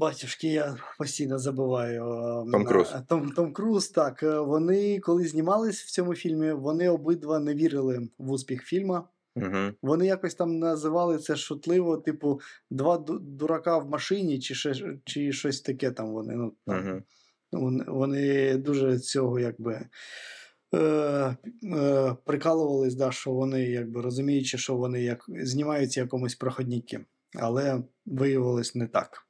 [0.00, 2.04] батюшки, я постійно забуваю.
[2.48, 2.92] е, Том Круз.
[2.94, 4.22] е, Том, Том Круз, так.
[4.22, 9.00] е, Вони, коли знімались в цьому фільмі, вони обидва не вірили в успіх фільму.
[9.36, 9.72] Угу.
[9.82, 12.40] Вони якось там називали це шутливо, типу,
[12.70, 14.74] два дурака в машині, чи, ще,
[15.04, 16.34] чи щось таке там вони.
[16.34, 17.00] Ну, Угу.
[17.86, 19.86] вони дуже цього якби.
[20.74, 27.00] Е, е, прикалувались, да, що вони, якби розуміючи, що вони як знімаються якомусь проходніки,
[27.34, 29.26] але виявилось не так.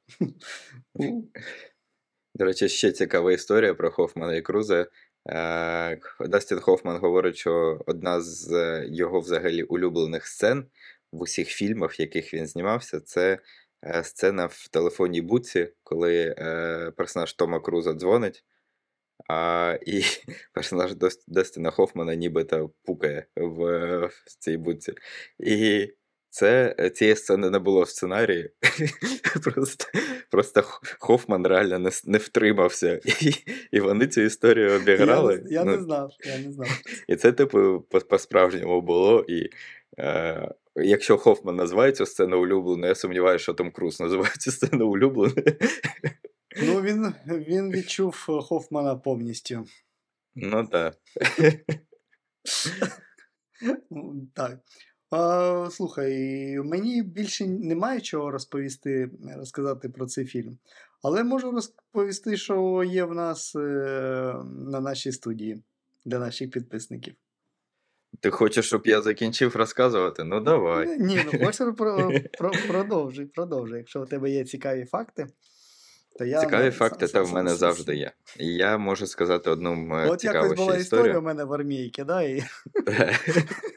[2.35, 4.87] До речі, ще цікава історія про Хофмана і Круза.
[5.29, 10.65] Е, Дастін Хофман говорить, що одна з е, його взагалі улюблених сцен
[11.11, 13.39] в усіх фільмах, в яких він знімався, це
[13.85, 18.43] е, сцена в телефонній будці, коли е, персонаж Тома Круза дзвонить,
[19.29, 20.03] а, і
[20.53, 20.95] персонаж
[21.27, 24.93] Дастіна Хофмана нібито пукає в, в цій будці.
[25.39, 25.87] І
[26.31, 28.49] це, е, цієї сцени не було в сценарії.
[29.43, 29.85] Просто,
[30.29, 30.63] просто
[30.99, 32.99] Хофман реально не, не втримався.
[33.21, 33.33] І,
[33.71, 35.37] і вони цю історію обіграли.
[35.37, 36.67] не, я ну, не знав, я не знав.
[37.07, 39.25] і це, типу, по- по-справжньому було.
[39.27, 39.49] І
[39.99, 44.87] е, якщо Хофман називає цю сцену улюбленою, я сумніваюся, що Том Круз називає цю сцену
[44.87, 45.57] улюбленою.
[46.63, 48.15] Ну, він, він відчув
[48.49, 49.65] Хофмана повністю.
[50.35, 50.97] Ну так.
[54.35, 54.59] Так.
[55.11, 56.13] А, слухай,
[56.63, 60.57] мені більше немає чого розповісти, розказати про цей фільм.
[61.03, 63.59] Але можу розповісти, що є в нас е,
[64.69, 65.63] на нашій студії
[66.05, 67.15] для наших підписників.
[68.19, 70.23] Ти хочеш, щоб я закінчив розказувати?
[70.23, 70.99] Ну давай.
[70.99, 73.77] Ні, ну хочеш про, про, продовжуй, продовжуй.
[73.77, 75.27] Якщо у тебе є цікаві факти,
[76.19, 78.11] то я Цікаві на- факти та в мене завжди є.
[78.39, 82.21] І я можу сказати одну м, От якось була історія у мене в армійці, да,
[82.23, 82.43] і...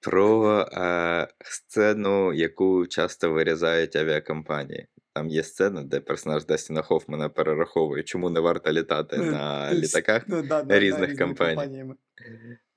[0.00, 4.86] Про е, сцену, яку часто вирізають авіакомпанії.
[5.14, 10.22] Там є сцена, де персонаж Дастіна Хофмана перераховує, чому не варто літати Е, на літаках.
[10.26, 11.84] ну, да, да, різних да, компаній.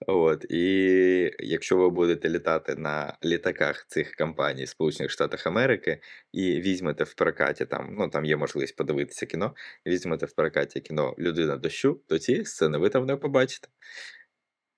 [0.07, 0.65] От, і
[1.39, 7.65] якщо ви будете літати на літаках цих компаній Сполучених Штатів Америки і візьмете в прокаті
[7.65, 9.55] там, ну там є можливість подивитися кіно,
[9.87, 13.67] візьмете в прокаті кіно Людина дощу, то ці сцени ви там не побачите.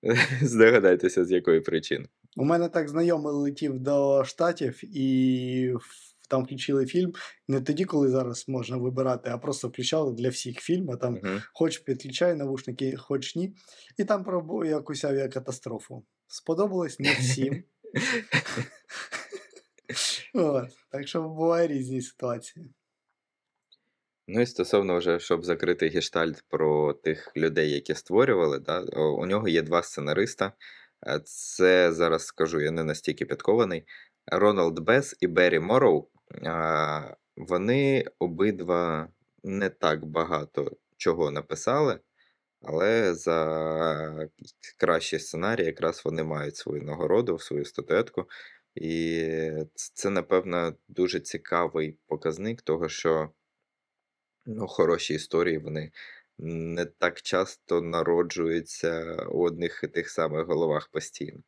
[0.42, 2.06] Здогадайтеся, з якої причини.
[2.36, 5.74] У мене так знайомий летів до Штатів і
[6.28, 7.12] там включили фільм
[7.48, 11.42] не тоді, коли зараз можна вибирати, а просто включали для всіх фільм, а там Мгм.
[11.54, 13.54] хоч підключай навушники, хоч ні.
[13.98, 16.04] І там про якусь авіакатастрофу.
[16.26, 17.62] Сподобалось не всім.
[20.90, 22.66] Так що буває різні ситуації.
[24.26, 29.48] Ну і стосовно вже, щоб закрити гештальт про тих людей, які створювали, да, у нього
[29.48, 30.52] є два сценариста.
[31.06, 33.84] Е, Це зараз скажу, я не настільки підкований.
[34.26, 36.08] Роналд Бес і Беррі Морроу.
[37.36, 39.08] Вони обидва
[39.42, 42.00] не так багато чого написали,
[42.62, 44.28] але за
[44.78, 48.28] кращий сценарій якраз вони мають свою нагороду, свою статуетку.
[48.74, 49.28] І
[49.74, 53.30] це, напевно, дуже цікавий показник того, що
[54.46, 55.90] ну, хороші історії вони
[56.38, 61.40] не так часто народжуються у одних і тих самих головах постійно.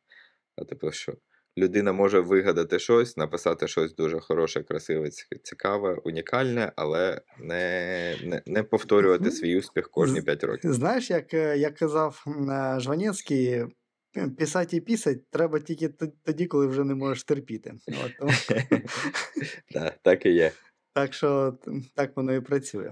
[0.55, 1.13] А типу, що
[1.57, 5.09] людина може вигадати щось, написати щось дуже хороше, красиве,
[5.43, 10.73] цікаве, унікальне, але не, не, не повторювати свій успіх кожні 5 років.
[10.73, 13.65] Знаєш, як, е, як казав е, Жванецький,
[14.37, 15.89] Писати і пісать треба тільки
[16.23, 17.73] тоді, коли вже не можеш терпіти.
[20.01, 20.51] Так і є.
[20.97, 21.57] Так що
[21.95, 22.91] так воно і працює.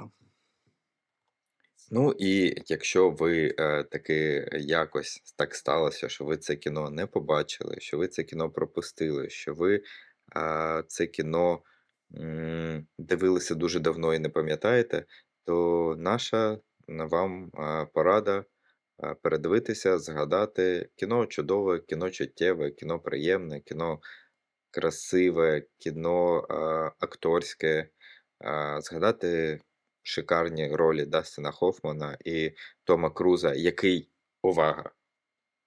[1.92, 7.76] Ну і якщо ви е, таки якось так сталося, що ви це кіно не побачили,
[7.80, 9.82] що ви це кіно пропустили, що ви
[10.38, 11.62] е, це кіно
[12.16, 15.06] м, дивилися дуже давно і не пам'ятаєте,
[15.46, 18.46] то наша вам е, порада
[19.22, 24.00] передивитися, згадати кіно чудове, кіно чуттєве, кіно приємне, кіно
[24.72, 26.46] красиве, кіно
[27.00, 27.90] акторське,
[28.80, 29.60] згадати
[30.04, 32.52] шикарні ролі Дастіна Хофмана і
[32.84, 34.10] Тома Круза, який,
[34.44, 34.92] увага,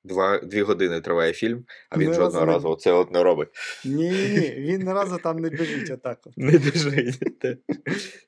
[0.04, 3.48] два, дві години триває фільм, а він не жодного разу не- оце от не робить.
[3.84, 6.18] Ні, ні, ні, він ні разу там не біжить отак.
[6.26, 6.32] От.
[6.36, 7.18] Не біжить.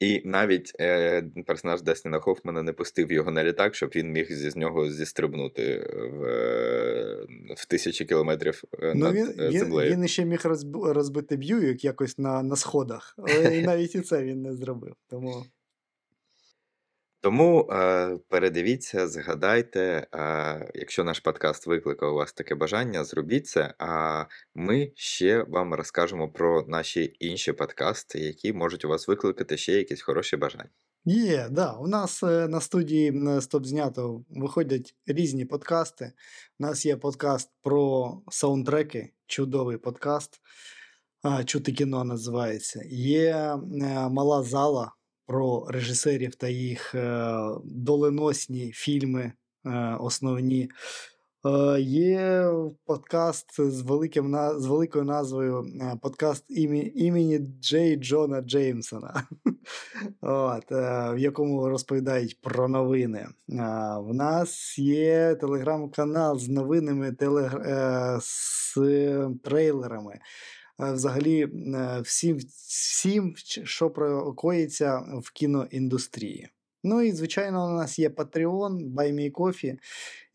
[0.00, 4.56] І навіть е, персонаж Дестіна Хоффмана не пустив його на літак, щоб він міг з
[4.56, 5.78] нього зістрибнути
[6.12, 7.26] в, е,
[7.56, 9.26] в тисячі кілометрів е, Ну, над він,
[9.58, 9.90] землею.
[9.92, 14.24] він, він ще міг розб- розбити Б'юік якось на, на сходах, але навіть і це
[14.24, 14.94] він не зробив.
[15.10, 15.44] Тому
[17.22, 23.74] Тому е, передивіться, згадайте, е, якщо наш подкаст викликав у вас таке бажання, зробіть це.
[23.78, 29.72] А ми ще вам розкажемо про наші інші подкасти, які можуть у вас викликати ще
[29.72, 30.70] якісь хороші бажання.
[31.04, 31.72] Є, да.
[31.72, 36.12] У нас е, на студії м, Стоп знято виходять різні подкасти.
[36.58, 40.40] У нас є подкаст про саундтреки, чудовий подкаст.
[41.44, 42.82] Чути кіно називається.
[42.90, 43.58] Є е,
[44.08, 44.92] мала зала
[45.30, 49.32] про режисерів та їх е, доленосні фільми
[49.66, 50.70] е, основні.
[51.46, 52.50] Е, Є
[52.84, 55.66] подкаст з, великим, з великою назвою
[56.02, 59.24] подкаст імені Джей Джона Джеймсона,
[60.20, 63.26] От, в якому розповідають про новини.
[63.98, 67.60] В нас є телеграм-канал з новинами телег...
[68.20, 68.78] з
[69.44, 70.18] трейлерами.
[70.80, 76.48] Взагалі, е, всім, всім, що прокоїться в кіноіндустрії.
[76.84, 79.78] Ну і, звичайно, у нас є Patreon, BuyMeCoffee.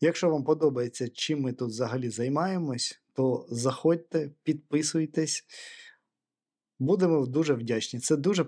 [0.00, 5.44] Якщо вам подобається, чим ми тут взагалі займаємось, то заходьте, підписуйтесь.
[6.78, 8.00] Будемо дуже вдячні.
[8.00, 8.46] Це дуже,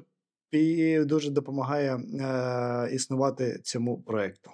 [1.05, 4.51] дуже допомагає е, існувати цьому проєкту.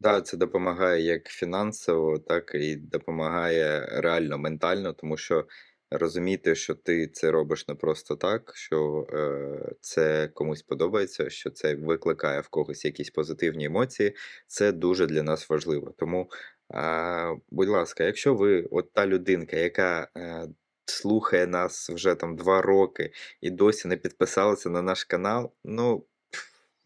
[0.00, 5.46] Да, це допомагає як фінансово, так і допомагає реально ментально, тому що
[5.90, 11.74] розуміти, що ти це робиш не просто так, що е, це комусь подобається, що це
[11.74, 14.16] викликає в когось якісь позитивні емоції,
[14.46, 15.94] це дуже для нас важливо.
[15.98, 16.30] Тому,
[16.74, 20.48] е, будь ласка, якщо ви от та людинка, яка е,
[20.84, 26.04] слухає нас вже там два роки і досі не підписалася на наш канал, ну,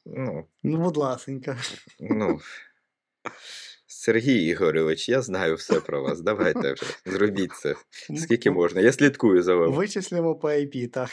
[0.06, 1.56] ну, Ну, будь ласенька.
[2.00, 2.40] Ну,
[4.02, 6.20] Сергій Ігорович, я знаю все про вас.
[6.20, 7.74] Давайте вже зробіть це.
[8.16, 8.80] Скільки можна?
[8.80, 9.76] Я слідкую за вами.
[9.76, 11.10] Вичислимо по IP, так.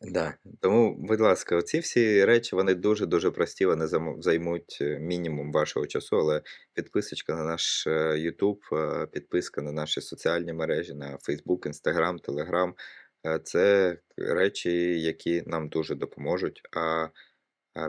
[0.00, 0.34] Да.
[0.60, 3.86] Тому, будь ласка, оці всі речі вони дуже-дуже прості, вони
[4.18, 6.42] займуть е, мінімум вашого часу, але
[6.74, 12.72] підписочка на наш е, YouTube, е, підписка на наші соціальні мережі, на Facebook, Instagram, Telegram
[13.26, 16.60] е, це речі, які нам дуже допоможуть.
[16.76, 17.08] А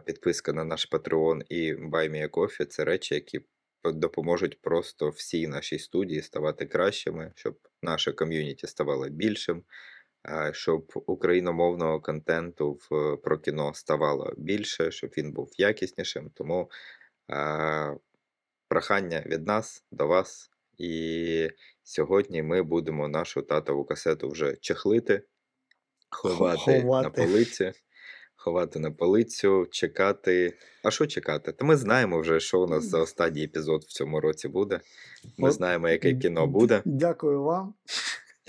[0.05, 3.41] підписка на наш Patreon і Buy Me a Coffee– це речі, які
[3.83, 9.63] допоможуть просто всій нашій студії ставати кращими, щоб наше ком'юніті ставало більшим,
[10.51, 16.31] щоб україномовного контенту в, про кіно ставало більше, щоб він був якіснішим.
[16.33, 16.69] Тому
[17.27, 17.95] а,
[18.67, 20.51] прохання від нас до вас.
[20.77, 21.49] І
[21.83, 25.23] сьогодні ми будемо нашу татову касету вже чехлити,
[26.09, 27.71] ховати, на полиці.
[28.43, 30.57] Ховати на полицю, чекати.
[30.83, 31.51] А що чекати?
[31.51, 34.79] Та ми знаємо вже, що у нас за останній епізод в цьому році буде.
[35.37, 36.81] Ми От знаємо, яке кіно буде.
[36.85, 37.73] Дякую вам.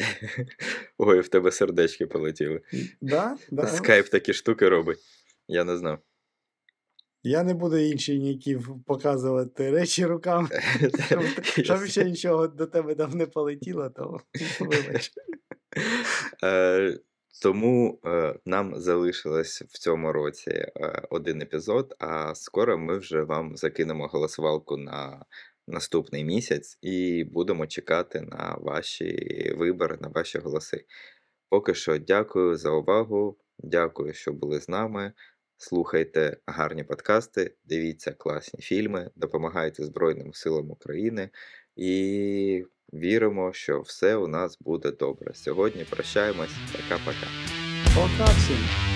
[0.98, 2.60] Ой, в тебе сердечки полетіли.
[3.00, 3.66] Да, да.
[3.66, 4.98] Скайп такі штуки робить.
[5.48, 5.98] Я не знав.
[7.22, 10.48] Я не буду інші ніякі показувати речі руками,
[11.06, 11.22] щоб,
[11.64, 14.20] щоб ще нічого до тебе там не полетіло, то
[14.60, 15.12] вибач.
[17.40, 20.72] Тому е, нам залишилось в цьому році е,
[21.10, 25.24] один епізод, а скоро ми вже вам закинемо голосувалку на
[25.66, 29.16] наступний місяць і будемо чекати на ваші
[29.58, 30.84] вибори, на ваші голоси.
[31.48, 35.12] Поки що дякую за увагу, дякую, що були з нами.
[35.56, 41.30] Слухайте гарні подкасти, дивіться класні фільми, допомагайте Збройним силам України
[41.76, 45.34] і віримо, що все у нас буде добре.
[45.34, 46.50] Сьогодні прощаємось.
[46.72, 47.26] Пока-пока.
[47.94, 48.91] Пока всім.